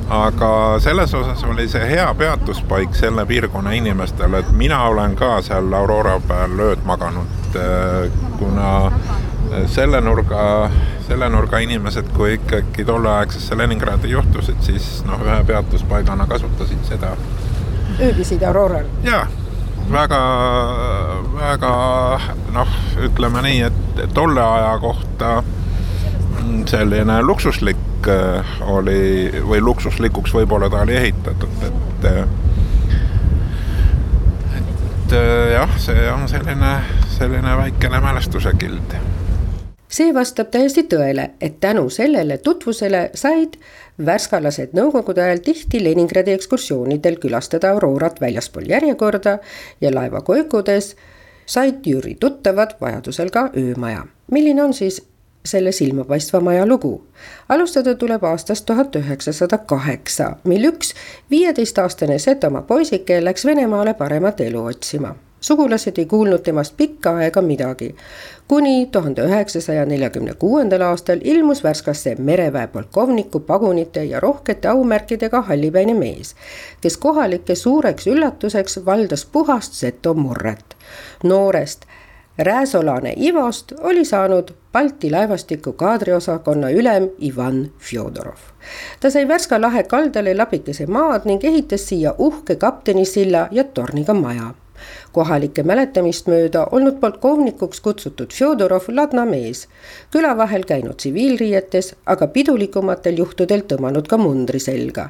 [0.09, 5.73] aga selles osas oli see hea peatuspaik selle piirkonna inimestele, et mina olen ka seal
[5.73, 8.69] Aurora peal ööd maganud, äh, kuna
[9.65, 10.69] selle nurga,
[11.07, 17.15] selle nurga inimesed, kui ikkagi tolleaegsesse Leningradi juhtusid, siis noh, ühe peatuspaigana kasutasid seda.
[17.99, 18.87] ööbisid Auroral?
[19.03, 19.25] jaa,
[19.91, 20.21] väga,
[21.35, 21.73] väga
[22.55, 25.43] noh, ütleme nii, et tolle aja kohta
[26.67, 32.23] selline luksuslik äh, oli või luksuslikuks võib-olla ta oli ehitatud, et äh,
[34.57, 36.73] et äh, jah, see on selline,
[37.17, 38.97] selline väikene mälestuse kild
[39.97, 43.55] see vastab täiesti tõele, et tänu sellele tutvusele said
[44.05, 49.37] värskalased nõukogude ajal tihti Leningradi ekskursioonidel külastada Aurorat väljaspool järjekorda
[49.81, 50.95] ja laeva koikudes
[51.47, 54.05] said Jüri tuttavad vajadusel ka öömaja.
[54.31, 55.01] milline on siis
[55.47, 57.03] selle silmapaistva maja lugu.
[57.49, 60.93] alustada tuleb aastast tuhat üheksasada kaheksa, mil üks
[61.31, 67.95] viieteistaastane Setomaa poisike läks Venemaale paremat elu otsima sugulased ei kuulnud temast pikka aega midagi.
[68.47, 75.93] kuni tuhande üheksasaja neljakümne kuuendal aastal ilmus Värskasse mereväe polkovniku pagunite ja rohkete aumärkidega hallipäine
[75.93, 76.35] mees,
[76.81, 80.75] kes kohalike suureks üllatuseks valdas puhast seto murret.
[81.23, 81.85] noorest
[82.37, 88.37] rääsolane Ivost oli saanud Balti laevastiku kaadriosakonna ülem Ivan Fjodorov.
[88.99, 94.53] ta sai Värska lahe kaldale lapikese maad ning ehitas siia uhke kaptenisilla ja torniga maja
[95.11, 99.65] kohalike mäletamist mööda olnud polkovnikuks kutsutud Fjodorov ladna mees,
[100.13, 105.09] küla vahel käinud tsiviilriietes, aga pidulikumatel juhtudel tõmmanud ka mundri selga.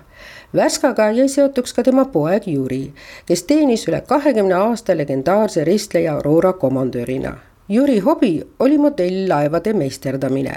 [0.56, 2.94] Värskaga jäi seotuks ka tema poeg Juri,
[3.26, 7.38] kes teenis üle kahekümne aasta legendaarse ristleja Aurora komandörina
[7.70, 10.56] Jüri hobi oli modelllaevade meisterdamine.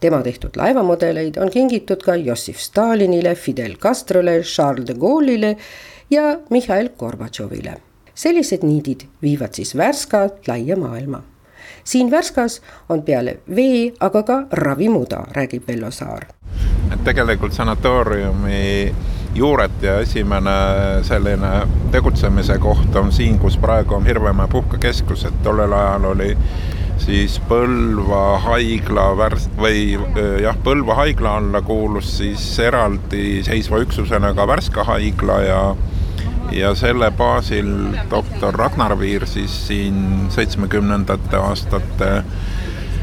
[0.00, 5.56] tema tehtud laevamudeleid on kingitud ka Jossif Stalinile, Fidel Castrole, Charles de Gaulle'ile
[6.10, 7.80] ja Mihhail Gorbatšovile
[8.14, 11.22] sellised niidid viivad siis Värskalt laia maailma.
[11.84, 16.26] Siin Värskas on peale vee, aga ka ravimuda, räägib Vello Saar.
[16.92, 18.94] et tegelikult sanatooriumi
[19.34, 20.50] juured ja esimene
[21.06, 21.50] selline
[21.92, 26.36] tegutsemise koht on siin, kus praegu on Hirvemäe puhkekeskus, et tollel ajal oli
[26.98, 29.98] siis Põlva haigla värs- või
[30.42, 35.62] jah, Põlva haigla alla kuulus siis eraldiseisva üksusena ka Värska haigla ja
[36.52, 37.68] ja selle baasil
[38.10, 42.10] doktor Ragnar Viir siis siin seitsmekümnendate aastate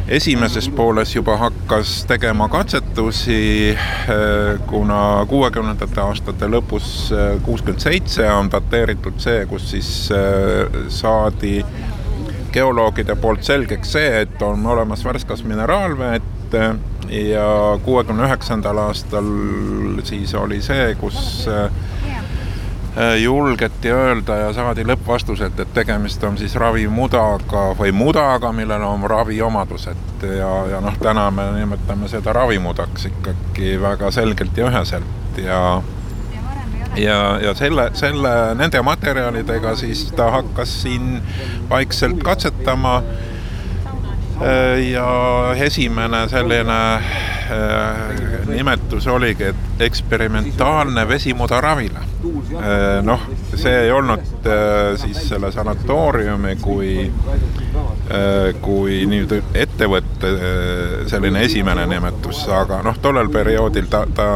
[0.08, 8.52] esimeses pooles juba hakkas tegema katsetusi, eh, kuna kuuekümnendate aastate lõpus, eh, kuuskümmend seitse on
[8.52, 11.65] dateeritud see, kus siis eh, saadi
[12.52, 16.56] geoloogide poolt selgeks see, et on olemas värskas mineraalvett
[17.12, 17.47] ja
[17.84, 19.28] kuuekümne üheksandal aastal
[20.08, 21.69] siis oli see, kus Äh,
[23.21, 30.25] julgeti öelda ja saadi lõppvastuselt, et tegemist on siis ravimudaga või mudaga, millel on raviomadused.
[30.25, 35.62] Ja, ja noh, täna me nimetame seda ravimudaks ikkagi väga selgelt ja üheselt ja
[36.97, 41.21] ja, ja selle, selle, nende materjalidega siis ta hakkas siin
[41.69, 42.97] vaikselt katsetama.
[42.97, 43.37] Äh,
[44.91, 45.08] ja
[45.56, 47.02] esimene selline äh,
[48.47, 52.00] nimetus oligi, et eksperimentaalne vesimudaravila.
[52.00, 53.23] Äh, noh,
[53.56, 54.50] see ei olnud
[54.95, 57.12] siis selle sanatooriumi kui,
[58.62, 60.34] kui nii-öelda ettevõtte
[61.12, 64.30] selline esimene nimetus, aga noh, tollel perioodil ta, ta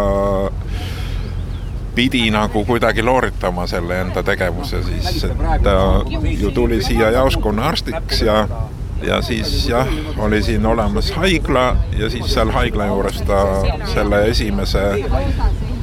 [1.96, 5.74] pidi nagu kuidagi looritama selle enda tegevuse siis, et ta
[6.40, 8.46] ju tuli siia jaoskonna arstiks ja
[9.04, 9.88] ja siis jah,
[10.18, 13.40] oli siin olemas haigla ja siis seal haigla juures ta
[13.94, 14.84] selle esimese,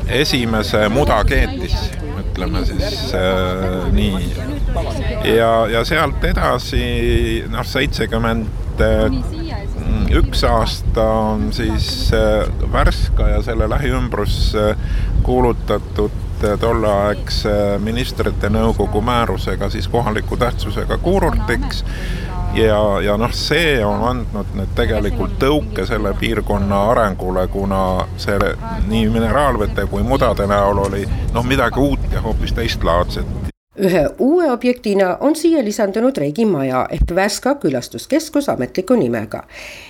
[0.07, 1.77] esimese muda keetis,
[2.21, 4.35] ütleme siis äh, nii.
[5.37, 8.47] ja, ja sealt edasi noh, seitsekümmend
[10.11, 14.77] üks aasta on siis äh, Värska ja selle lähiümbrus äh,
[15.23, 21.85] kuulutatud äh, tolleaegse ministrite nõukogu määrusega siis kohaliku tähtsusega kuurortiks
[22.55, 27.83] ja, ja noh, see on andnud nüüd tegelikult tõuke selle piirkonna arengule, kuna
[28.17, 28.39] see
[28.89, 33.48] nii mineraalvete kui mudade näol oli noh, midagi uut ja hoopis teistlaadset
[33.79, 39.43] ühe uue objektina on siia lisandunud Reigi maja ehk Värska külastuskeskus ametliku nimega,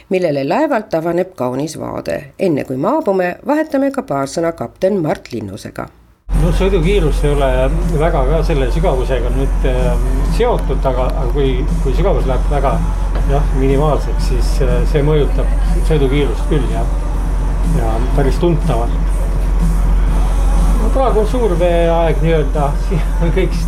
[0.09, 2.19] millele laevalt avaneb kaunis vaade.
[2.39, 5.89] enne kui maabume, vahetame ka paar sõna kapten Mart Linnusega
[6.43, 7.49] no sõidukiirus ei ole
[7.99, 9.87] väga ka selle sügavusega nüüd äh,
[10.37, 12.75] seotud, aga, aga kui, kui sügavus läheb väga
[13.31, 15.49] jah, minimaalseks, siis äh, see mõjutab
[15.89, 16.93] sõidukiirust küll jah,
[17.79, 18.93] ja päris tuntavalt.
[20.83, 23.59] no praegu on suurveeaeg nii-öelda, siin on kõik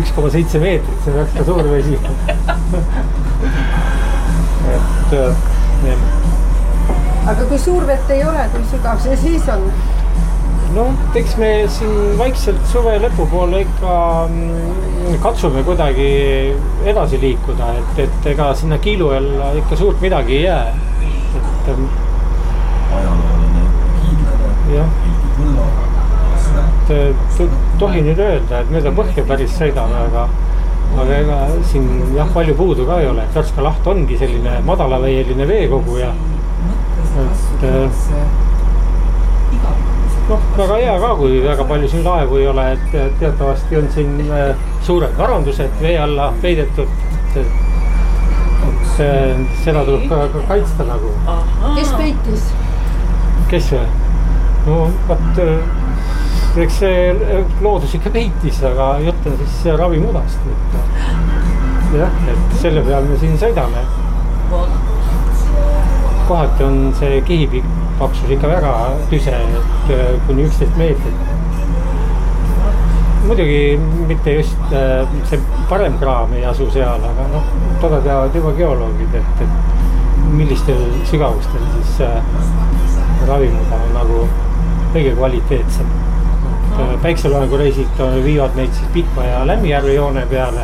[0.00, 1.94] üks koma seitse meetrit, see peaks ka suur vesi
[4.74, 5.34] et äh,.
[7.30, 9.68] aga kui suurvett ei ole, kui sügav see siis on?
[10.74, 10.86] no
[11.20, 13.94] eks me siin vaikselt suve lõpupoole ikka
[14.26, 16.08] mm, katsume kuidagi
[16.90, 20.66] edasi liikuda, et, et ega sinna kiilu alla ikka suurt midagi ei jää,
[21.38, 21.72] et.
[21.74, 21.88] Ähm,
[22.98, 23.64] ajalooline
[24.02, 24.52] hiidlane.
[24.74, 25.83] jah
[26.90, 27.42] et
[27.78, 30.26] tohin nüüd öelda, et mööda põhja päris sõidame, aga,
[30.94, 31.38] aga ega
[31.70, 36.12] siin jah, palju puudu ka ei ole, et Värska laht ongi selline madalaveeline veekogu ja
[37.14, 37.66] et
[40.28, 44.16] noh, väga hea ka, kui väga palju siin laevu ei ole, et teatavasti on siin
[44.28, 46.88] äh, suured varandused vee alla peidetud.
[47.34, 49.00] et
[49.64, 51.10] seda tuleb ka, ka kaitsta nagu.
[51.76, 52.52] kes peitis?
[53.50, 53.86] kes või?
[54.66, 55.42] no vot
[56.62, 57.14] eks see
[57.64, 63.34] loodus ikka peitis, aga jutt on siis ravimudast, et jah, et selle peal me siin
[63.40, 63.82] sõidame.
[66.28, 68.74] kohati on see kihipaksus ikka väga
[69.10, 71.32] tüse, et äh, kuni üksteist meetrit.
[73.26, 73.60] muidugi
[74.08, 79.20] mitte just äh, see parem kraam ei asu seal, aga noh, toda teavad juba geoloogid,
[79.20, 82.18] et, et millistel sügavustel siis äh,
[83.26, 84.26] ravimud on nagu
[84.94, 86.13] kõige kvaliteetsem
[86.78, 90.60] Äh, päikseloojangureisid viivad meid siis Pikma ja Lämmijärve joone peale.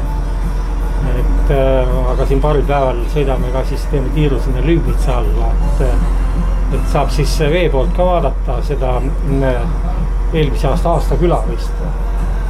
[1.18, 5.84] et äh, aga siin paaril päeval sõidame ka siis teeme tiiru sinna Lüübnitsa alla, et,
[5.86, 8.96] äh, et saab siis vee poolt ka vaadata seda
[10.32, 11.86] eelmise aasta Aastaküla vist,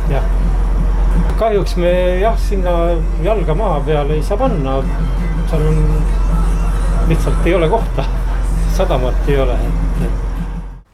[0.09, 0.25] jah.
[1.38, 2.75] kahjuks me jah, sinna
[3.23, 4.81] jalga maa peale ei saa panna,
[5.53, 5.85] seal on
[7.12, 8.09] lihtsalt ei ole kohta,
[8.81, 10.30] sadamat ei ole, et, et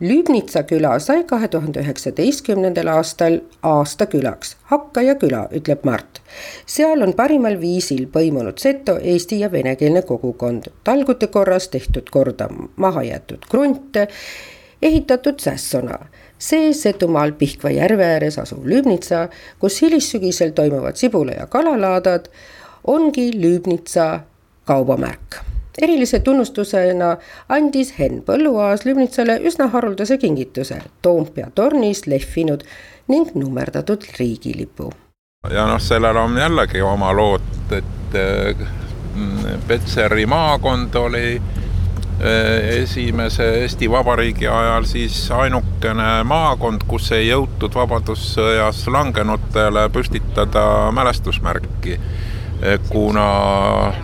[0.00, 6.20] Lübnitsa küla sai kahe tuhande üheksateistkümnendal aastal aastakülaks, Hakkaja küla, ütleb Mart.
[6.66, 13.48] seal on parimal viisil põimunud seto eesti ja venekeelne kogukond, talgute korras tehtud korda mahajäetud
[13.48, 14.08] krunte,
[14.82, 15.98] ehitatud sässona
[16.38, 19.28] see Setumaal Pihkva järve ääres asuv Lübnitsa,
[19.58, 22.28] kus hilissügisel toimuvad sibula- ja kalalaadad,
[22.84, 24.20] ongi Lübnitsa
[24.64, 27.16] kaubamärk erilise tunnustusena
[27.48, 32.64] andis Henn Põlluaas Lübnitsale üsna haruldase kingituse, Toompea tornis lehvinud
[33.08, 34.92] ning nummerdatud riigilipu.
[35.50, 38.16] ja noh, sellel on jällegi oma lood, et
[39.14, 47.74] mm, Petseri maakond oli eh, esimese Eesti Vabariigi ajal siis ainukene maakond, kus ei jõutud
[47.74, 52.00] Vabadussõjas langenutele püstitada mälestusmärki
[52.88, 53.26] kuna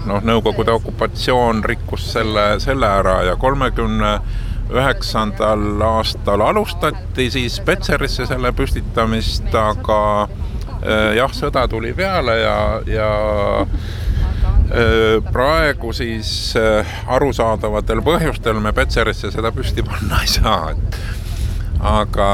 [0.07, 4.17] noh, Nõukogude okupatsioon rikkus selle, selle ära ja kolmekümne
[4.73, 10.01] üheksandal aastal alustati siis Petserisse selle püstitamist, aga
[10.83, 12.57] eh, jah, sõda tuli peale ja,
[12.89, 13.11] ja
[13.63, 21.22] eh, praegu siis eh, arusaadavatel põhjustel me Petserisse seda püsti panna ei saa, et
[21.83, 22.31] aga,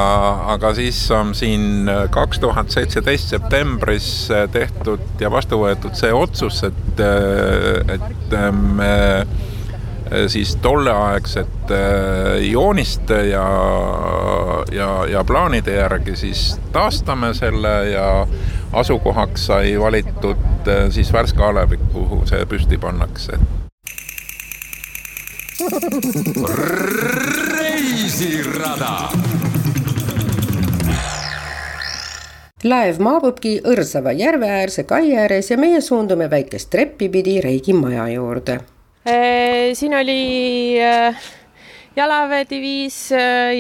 [0.53, 6.13] aga siis on siin äh, kaks tuhat seitseteist septembris äh, tehtud ja vastu võetud see
[6.13, 9.27] otsus, et, äh, et me
[10.33, 11.79] siis tolleaegsete
[12.41, 13.43] jooniste ja,
[14.73, 18.07] ja, ja plaanide järgi siis taastame selle ja
[18.73, 23.37] asukohaks sai valitud siis Värska alevik, kuhu see püsti pannakse
[27.89, 29.09] reisirada
[32.69, 38.59] laev maabubki Õrsava järveäärse kai ääres ja meie suundume väikest treppi pidi Reigi maja juurde.
[39.73, 40.77] siin oli
[41.97, 42.99] jalaväediviis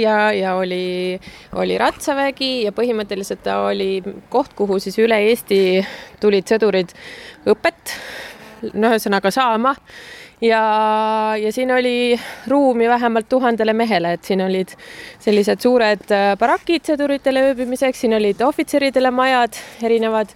[0.02, 1.20] ja, ja oli,
[1.54, 5.80] oli ratsavägi ja põhimõtteliselt ta oli koht, kuhu siis üle Eesti
[6.20, 6.92] tulid sõdurid
[7.48, 7.96] õpet,
[8.74, 9.76] no ühesõnaga saama
[10.40, 14.74] ja, ja siin oli ruumi vähemalt tuhandele mehele, et siin olid
[15.18, 20.34] sellised suured äh, barakid sõduritele ööbimiseks, siin olid ohvitseridele majad erinevad.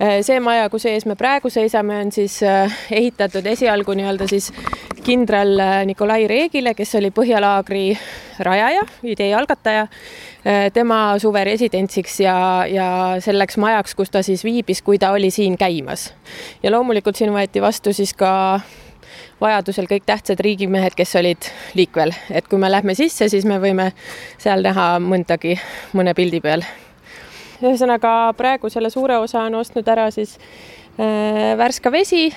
[0.00, 4.52] Äh, see maja, kus ees me praegu seisame, on siis äh, ehitatud esialgu nii-öelda siis
[5.04, 5.56] kindral
[5.88, 7.84] Nikolai Reegile, kes oli Põhjalaagri
[8.44, 9.86] rajaja, idee algataja,
[10.72, 12.36] tema suveresidentsiks ja,
[12.68, 12.86] ja
[13.20, 16.10] selleks majaks, kus ta siis viibis, kui ta oli siin käimas.
[16.62, 18.30] ja loomulikult siin võeti vastu siis ka
[19.40, 23.90] vajadusel kõik tähtsad riigimehed, kes olid liikvel, et kui me lähme sisse, siis me võime
[24.38, 25.56] seal näha mõndagi
[25.96, 26.64] mõne pildi peal.
[27.60, 30.38] ühesõnaga praegu selle suure osa on ostnud ära siis
[30.98, 32.30] äh, Värska Vesi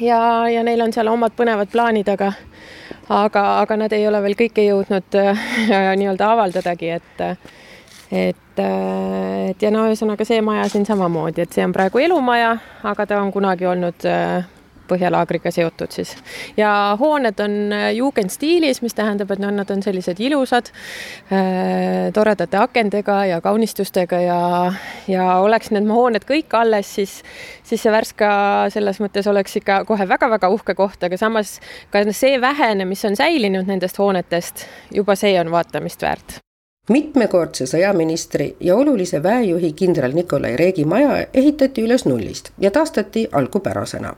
[0.00, 2.32] ja, ja neil on seal omad põnevad plaanid, aga
[3.08, 5.44] aga, aga nad ei ole veel kõike jõudnud äh,
[6.00, 7.22] nii-öelda avaldadagi, et
[8.14, 12.56] et, äh, et ja no ühesõnaga see maja siin samamoodi, et see on praegu elumaja,
[12.86, 14.46] aga ta on kunagi olnud äh,
[14.88, 16.14] põhjalaagriga seotud siis.
[16.56, 20.70] ja hooned on äh, juugendstiilis, mis tähendab, et noh, nad on sellised ilusad
[21.32, 24.40] äh,, toredate akendega ja kaunistustega ja,
[25.08, 27.18] ja oleks need hooned kõik alles, siis,
[27.66, 28.30] siis see Värska
[28.74, 31.58] selles mõttes oleks ikka kohe väga-väga uhke koht, aga samas
[31.92, 36.40] ka see vähene, mis on säilinud nendest hoonetest, juba see on vaatamist väärt
[36.88, 44.14] mitmekordse sõjaministri ja olulise väejuhi kindral Nikolai Reegi maja ehitati üles nullist ja taastati algupärasena.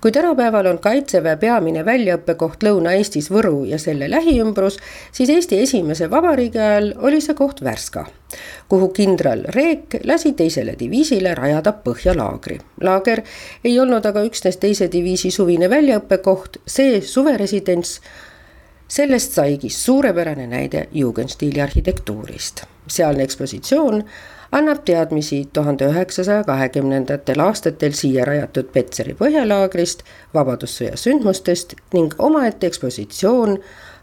[0.00, 4.78] kui tänapäeval on Kaitseväe peamine väljaõppekoht Lõuna-Eestis Võru ja selle lähiümbrus,
[5.12, 8.06] siis Eesti esimese vabariigi ajal oli see koht Värska,
[8.68, 12.58] kuhu kindral Reek lasi teisele diviisile rajada põhjalaagri.
[12.80, 13.22] laager
[13.64, 18.00] ei olnud aga üksnes teise diviisi suvine väljaõppekoht, see suveresidents
[18.92, 22.62] sellest saigi suurepärane näide jugendstiili arhitektuurist.
[22.88, 24.04] sealne ekspositsioon
[24.52, 30.02] annab teadmisi tuhande üheksasaja kahekümnendatel aastatel siia rajatud Petseri põhjalaagrist,
[30.34, 33.56] Vabadussõja sündmustest ning omaette ekspositsioon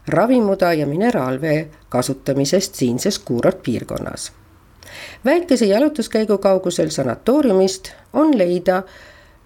[0.08, 4.32] ravimuda ja mineraalvee kasutamisest siinses kuurortpiirkonnas.
[5.24, 8.82] väikese jalutuskäigu kaugusel sanatooriumist on leida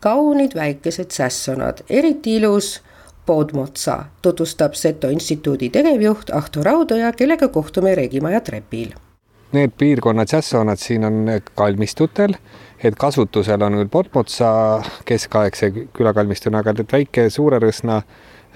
[0.00, 2.80] kaunid väikesed sässonad, eriti ilus
[3.26, 8.92] Podmotsa tutvustab Seto instituudi tegevjuht Ahto Raudoja, kellega kohtume Regimaja trepil.
[9.54, 12.34] Need piirkonnad, džässhoonad siin on kalmistutel,
[12.84, 14.48] et kasutusel on küll Podmotsa
[15.06, 18.00] keskaegse külakalmistuna, aga need väike Suure-Rõsna,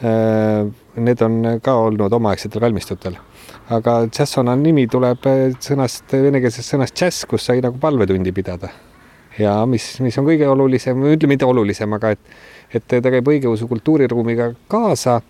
[0.02, 0.66] äh,
[0.96, 3.16] need on ka olnud omaaegsetel kalmistutel.
[3.70, 5.24] aga džässhoona nimi tuleb
[5.60, 8.68] sõnast, venekeelsest sõnast džäss, kus sai nagu palvetundi pidada.
[9.38, 12.38] Ja mis, mis on kõige olulisem, ütleme mitte olulisem, aga et
[12.74, 15.22] et ta käib õigeusu kultuuriruumiga kaasa,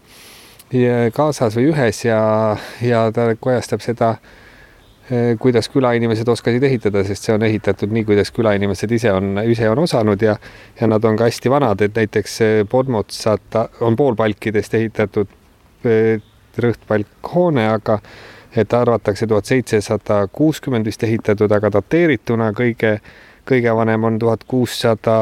[1.14, 2.20] kaasas või ühes ja,
[2.82, 4.08] ja ta kajastab seda,
[5.10, 9.70] eh, kuidas külainimesed oskasid ehitada, sest see on ehitatud nii, kuidas külainimesed ise on, ise
[9.70, 10.34] on osanud ja,
[10.80, 12.40] ja nad on ka hästi vanad, et näiteks
[12.70, 15.30] Podmotsat on poolpalkidest ehitatud
[15.86, 16.18] eh,
[16.58, 18.00] rõhtpalkhoone, aga
[18.56, 22.96] et arvatakse tuhat seitsesada kuuskümmend vist ehitatud, aga dateerituna kõige,
[23.48, 25.18] kõige vanem on tuhat kuussada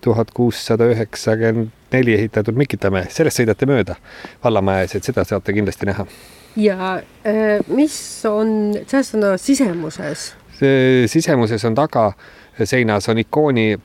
[0.00, 3.96] tuhat kuussada üheksakümmend neli ehitatud Mikitamäe, sellest sõidate mööda
[4.44, 6.06] vallamaja ees, et seda saate kindlasti näha.
[6.56, 6.94] ja
[7.26, 10.34] äh, mis on Cessna sisemuses?
[11.06, 12.12] sisemuses on taga
[12.64, 13.78] seinas on ikooni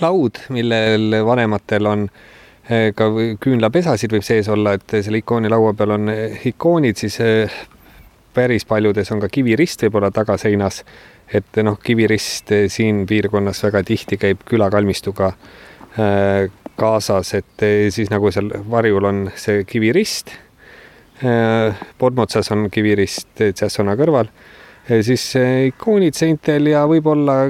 [0.00, 3.10] laud, millel vanematel on äh, ka
[3.40, 6.12] küünlapesasid võib sees olla, et selle ikooni laua peal on
[6.52, 7.60] ikoonid, siis äh,
[8.34, 10.84] päris paljudes on ka kivirist võib-olla tagaseinas
[11.34, 16.48] et noh, Kivirist siin piirkonnas väga tihti käib külakalmistuga äh,
[16.78, 20.32] kaasas, et eh, siis nagu seal varjul on see kivirist.
[21.18, 24.30] Äh, Podmotsas on kivirist Tšassona kõrval,
[25.04, 25.24] siis
[25.68, 27.40] ikoonid seintel ja võib-olla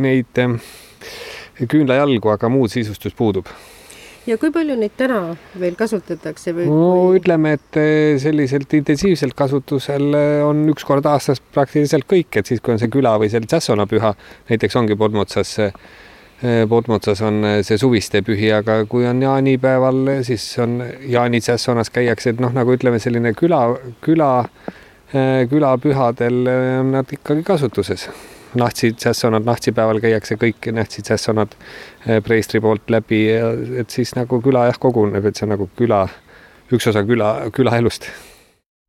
[0.00, 0.44] neid
[1.68, 3.50] küünlajalgu, aga muud sisustus puudub
[4.26, 5.20] ja kui palju neid täna
[5.60, 6.66] veel kasutatakse või?
[6.70, 7.20] no kui...
[7.20, 12.62] ütleme, et eh, selliselt intensiivselt kasutusel eh, on üks kord aastas praktiliselt kõik, et siis,
[12.62, 14.14] kui on see küla või see Tšassona püha,
[14.50, 15.72] näiteks ongi Podmotsas eh,
[16.68, 22.42] Podmotsas on see suviste pühi, aga kui on jaanipäeval, siis on jaani Tšassonas käiakse, et
[22.44, 23.62] noh, nagu ütleme, selline küla,
[24.04, 24.30] küla,
[25.48, 26.42] külapühadel
[26.82, 28.10] on nad ikkagi kasutuses
[28.56, 33.24] nahtsi džässonad, nahtsipäeval käiakse kõik nahtsi džässonad eh, preestri poolt läbi,
[33.80, 36.06] et siis nagu küla jah koguneb, et see on nagu küla,
[36.72, 38.08] üks osa küla, külaelust.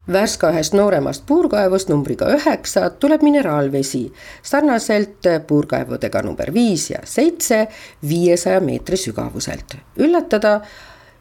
[0.07, 4.05] Värska ühest nooremast puurkaevust numbriga üheksa tuleb mineraalvesi,
[4.41, 7.65] sarnaselt puurkaevudega number viis ja seitse
[8.07, 9.75] viiesaja meetri sügavuselt.
[9.99, 10.61] üllatada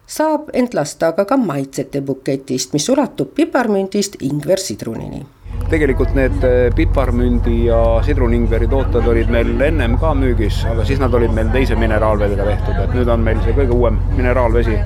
[0.07, 5.25] saab end lasta aga ka maitsete buketist, mis ulatub piparmündist ingversidrunini
[5.71, 11.15] tegelikult need eh, piparmündi ja sidruningveri tooted olid meil ennem ka müügis, aga siis nad
[11.15, 14.77] olid meil teise mineraalvedega tehtud, et nüüd on meil see kõige uuem mineraalvesi,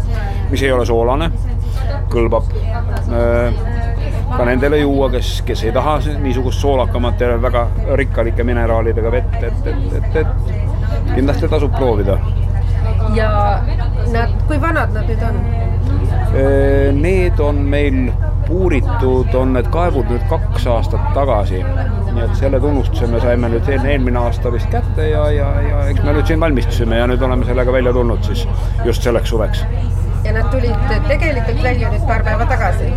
[0.51, 1.31] mis ei ole soolane,
[2.13, 3.61] kõlbab eh,
[4.31, 7.67] ka nendele juua, kes, kes ei taha niisugust soolakamat ja väga
[8.01, 12.19] rikkalike mineraalidega vett, et, et, et, et kindlasti tasub proovida.
[13.15, 13.31] ja
[14.15, 15.41] nad, kui vanad nad nüüd on?
[16.31, 18.05] Eh, need on meil
[18.51, 21.63] puuritud on need kaevud nüüd kaks aastat tagasi.
[22.11, 26.03] nii et selle tunnustuse me saime nüüd eelmine aasta vist kätte ja, ja, ja eks
[26.07, 28.47] me nüüd siin valmistusime ja nüüd oleme sellega välja tulnud siis
[28.85, 29.65] just selleks suveks.
[30.25, 32.91] ja nad tulid tegelikult välja nüüd paar päeva tagasi?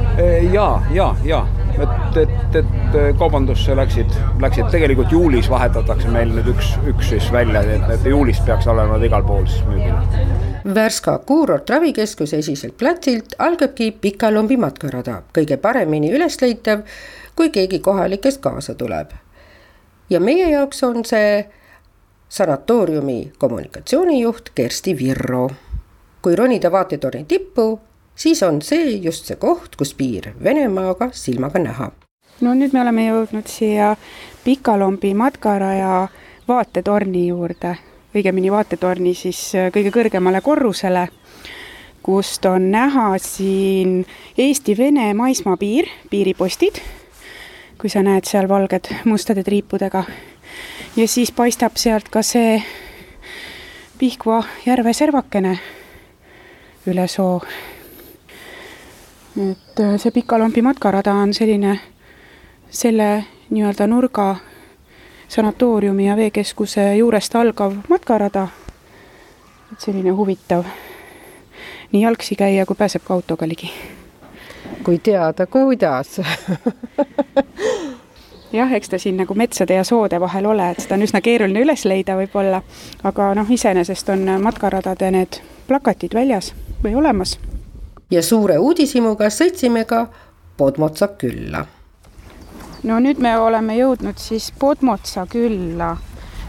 [0.53, 1.45] ja, ja, ja
[1.81, 7.63] et, et, et kaubandusse läksid, läksid tegelikult juulis vahetatakse meil nüüd üks, üks siis välja,
[7.65, 10.43] et, et juulist peaks olema nad igal pool siis müügil
[10.75, 16.85] Värska kuurortravikeskuse esiselt platsilt algabki Pika-Lombi matkarada, kõige paremini ülesleitav,
[17.35, 19.11] kui keegi kohalikest kaasa tuleb.
[20.09, 21.49] ja meie jaoks on see
[22.29, 25.49] sanatooriumi kommunikatsioonijuht Kersti Virro.
[26.21, 27.79] kui ronida vaatetorni tippu,
[28.15, 31.91] siis on see just see koht, kus piir Venemaaga silmaga näha.
[32.41, 33.95] no nüüd me oleme jõudnud siia
[34.43, 36.07] Pika-Lombi matkaraja
[36.47, 37.77] vaatetorni juurde
[38.13, 39.39] õigemini vaatetorni siis
[39.73, 41.07] kõige kõrgemale korrusele,
[42.05, 44.03] kust on näha siin
[44.37, 46.81] Eesti-Vene maismaapiir, piiripostid,
[47.81, 50.03] kui sa näed seal valged mustade triipudega.
[50.95, 52.63] ja siis paistab sealt ka see
[53.97, 55.59] Pihkva järve servakene
[56.87, 57.41] üle soo.
[59.37, 61.79] Et äh, see Pika-Lombi matkarada on selline,
[62.69, 64.35] selle nii-öelda nurga
[65.27, 68.47] sanatooriumi ja veekeskuse juurest algav matkarada.
[69.73, 70.63] et selline huvitav
[71.91, 73.71] nii jalgsi käia, kui pääseb ka autoga ligi.
[74.83, 76.21] kui teada, kuidas
[78.53, 81.65] jah, eks ta siin nagu metsade ja soode vahel ole, et seda on üsna keeruline
[81.65, 82.61] üles leida võib-olla,
[83.03, 86.53] aga noh, iseenesest on matkaradade need plakatid väljas
[86.83, 87.37] või olemas.
[88.13, 90.05] Ja suure uudishimuga sõitsime ka
[90.57, 91.65] Podmotsa külla
[92.83, 95.95] no nüüd me oleme jõudnud siis Podmotsa külla.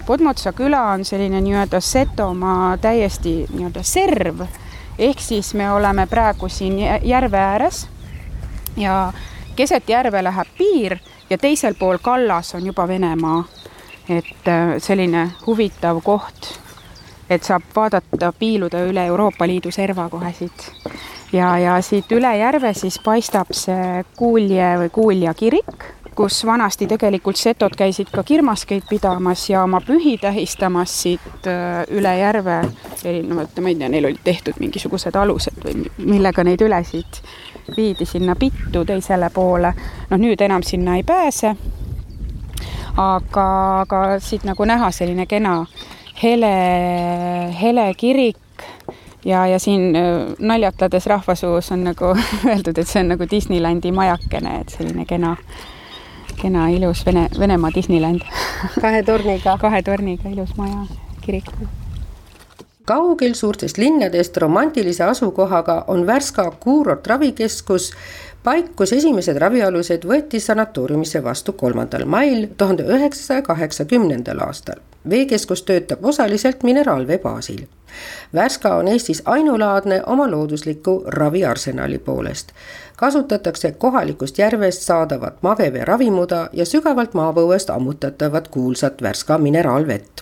[0.07, 4.43] Podmotsa küla on selline nii-öelda Setomaa täiesti nii-öelda serv,
[4.99, 7.87] ehk siis me oleme praegu siin järve ääres
[8.77, 9.13] ja
[9.57, 10.99] keset järve läheb piir
[11.31, 13.45] ja teisel pool kallas on juba Venemaa.
[14.09, 16.61] et äh, selline huvitav koht,
[17.31, 20.71] et saab vaadata, piiluda üle Euroopa Liidu serva kohe siit.
[21.33, 27.37] ja, ja siit üle järve siis paistab see Kuulje või Kuulja kirik kus vanasti tegelikult
[27.37, 32.61] setod käisid ka kirmaskeid pidamas ja oma pühi tähistamas siit äh, üle järve
[33.05, 37.23] erinevate, ma ei tea, neil olid tehtud mingisugused alused või millega neid üle siit
[37.77, 39.75] viidi sinna Pittu teisele poole.
[40.11, 41.57] noh, nüüd enam sinna ei pääse.
[42.97, 43.49] aga,
[43.81, 45.65] aga siit nagu näha selline kena
[46.23, 46.55] hele,
[47.61, 48.37] hele kirik
[49.25, 52.15] ja, ja siin äh, naljatades rahvasuus on nagu
[52.51, 55.37] öeldud, et see on nagu Disneylandi majakene, et selline kena
[56.41, 58.21] kena ilus Vene, Venemaa Disneyland
[58.83, 59.59] kahe torniga.
[59.61, 60.87] kahe torniga ilus maja,
[61.25, 61.51] kirik.
[62.85, 67.93] kaugel suurtest linnadest romantilise asukohaga on Värska kuurortravikeskus,
[68.45, 74.83] paik, kus esimesed ravialused võeti sanatooriumisse vastu kolmandal mail tuhande üheksasaja kaheksakümnendal aastal.
[75.11, 77.67] Veekeskus töötab osaliselt mineraalvee baasil
[78.35, 82.49] Värska on Eestis ainulaadne oma loodusliku raviarsenali poolest.
[82.97, 90.21] kasutatakse kohalikust järvest saadavat magevee ravimuda ja sügavalt maapõuest ammutatavat kuulsat Värska mineraalvett.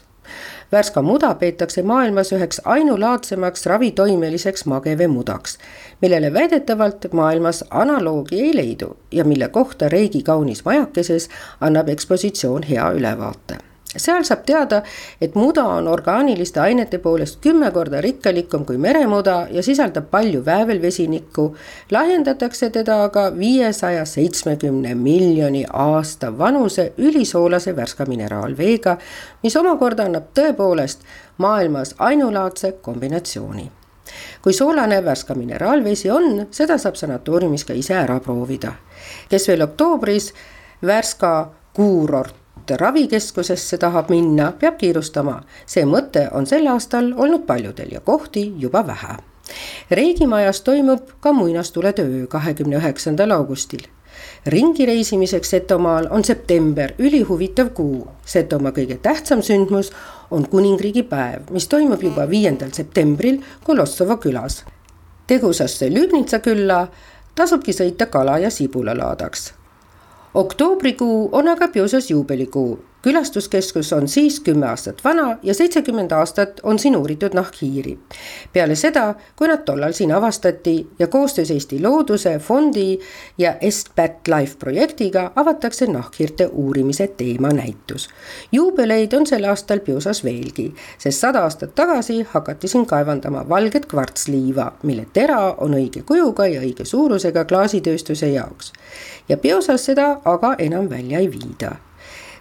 [0.72, 5.58] Värska muda peetakse maailmas üheks ainulaadsemaks ravitoimeliseks mageveemudaks,
[6.00, 11.28] millele väidetavalt maailmas analoogi ei leidu ja mille kohta Reigi kaunis majakeses
[11.60, 14.82] annab ekspositsioon hea ülevaate seal saab teada,
[15.20, 21.56] et muda on orgaaniliste ainete poolest kümme korda rikkalikum kui meremuda ja sisaldab palju väävelvesinikku.
[21.90, 28.96] lahjendatakse teda aga viiesaja seitsmekümne miljoni aasta vanuse ülisoolase värska mineraalveega,
[29.42, 30.98] mis omakorda annab tõepoolest
[31.38, 33.70] maailmas ainulaadse kombinatsiooni
[34.42, 38.72] kui soolane värska mineraalvesi on, seda saab sanatooriumis ka ise ära proovida.
[39.28, 40.32] kes veel oktoobris
[40.86, 45.42] Värska kuurort ravikeskusesse tahab minna, peab kiirustama.
[45.66, 49.16] see mõte on sel aastal olnud paljudel ja kohti juba vähe.
[49.90, 53.82] Reigimajas toimub ka muinastuletöö kahekümne üheksandal augustil.
[54.46, 58.08] ringi reisimiseks Setomaal on september ülihuvitav kuu.
[58.26, 59.92] Setomaa kõige tähtsam sündmus
[60.30, 64.64] on kuningriigi päev, mis toimub juba viiendal septembril Kolossova külas.
[65.26, 66.88] tegusasse Lübnitsa külla
[67.34, 69.61] tasubki sõita kala ja sibulalaadaks.
[70.34, 76.78] Oktoobrikuu on aga Piusas juubelikuu külastuskeskus on siis kümme aastat vana ja seitsekümmend aastat on
[76.78, 77.98] siin uuritud nahkhiiri.
[78.52, 82.98] peale seda, kui nad tollal siin avastati ja koostöös Eesti Looduse Fondi
[83.38, 88.08] ja Est-Bat Life projektiga avatakse nahkhiirte uurimise teemanäitus.
[88.52, 94.72] juubeleid on sel aastal Piusas veelgi, sest sada aastat tagasi hakati siin kaevandama valget kvartsliiva,
[94.82, 98.72] mille tera on õige kujuga ja õige suurusega klaasitööstuse jaoks.
[99.28, 101.76] ja Piusas seda aga enam välja ei viida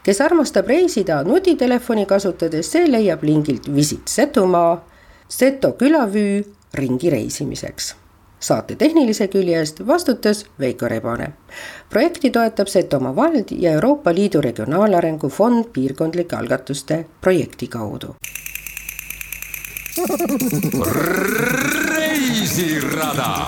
[0.04, 4.86] kes armastab reisida nutitelefoni kasutades, see leiab lingilt Visit Setumaa,
[5.28, 6.44] Seto külavüü
[6.74, 7.96] ringi reisimiseks.
[8.42, 11.28] saate tehnilise külje eest vastutas Veiko Rebane.
[11.90, 18.16] projekti toetab Setomaa vald ja Euroopa Liidu Regionaalarengu Fond piirkondlike algatuste projekti kaudu.
[21.90, 23.48] reisirada